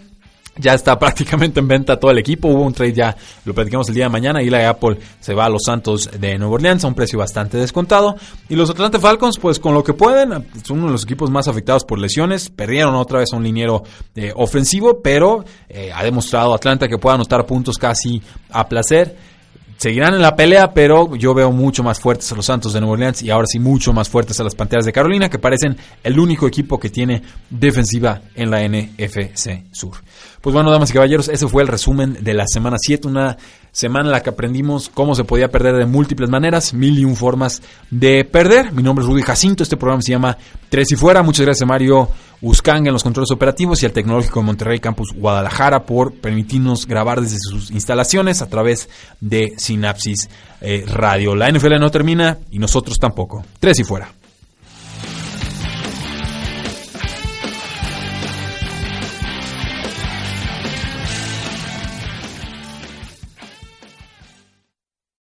[0.59, 2.48] Ya está prácticamente en venta todo el equipo.
[2.48, 4.42] Hubo un trade ya, lo platicamos el día de mañana.
[4.42, 7.56] Y la Apple se va a los Santos de Nueva Orleans a un precio bastante
[7.56, 8.16] descontado.
[8.48, 11.48] Y los Atlanta Falcons, pues con lo que pueden, son uno de los equipos más
[11.48, 12.50] afectados por lesiones.
[12.50, 13.82] Perdieron otra vez a un liniero
[14.14, 19.38] eh, ofensivo, pero eh, ha demostrado Atlanta que puede anotar puntos casi a placer
[19.78, 22.94] seguirán en la pelea, pero yo veo mucho más fuertes a los Santos de Nueva
[22.94, 26.18] Orleans y ahora sí mucho más fuertes a las Panteras de Carolina, que parecen el
[26.18, 29.92] único equipo que tiene defensiva en la NFC Sur.
[30.40, 33.36] Pues bueno, damas y caballeros, ese fue el resumen de la semana 7, una
[33.70, 37.14] semana en la que aprendimos cómo se podía perder de múltiples maneras, mil y un
[37.14, 38.72] formas de perder.
[38.72, 40.36] Mi nombre es Rudy Jacinto, este programa se llama
[40.68, 41.22] Tres y Fuera.
[41.22, 42.08] Muchas gracias Mario
[42.41, 47.20] Uscanga en los controles operativos y al Tecnológico de Monterrey Campus Guadalajara por permitirnos grabar
[47.20, 48.89] desde sus instalaciones a través
[49.20, 50.28] de Sinapsis
[50.61, 51.34] eh, Radio.
[51.34, 53.45] La NFL no termina y nosotros tampoco.
[53.59, 54.12] Tres y Fuera.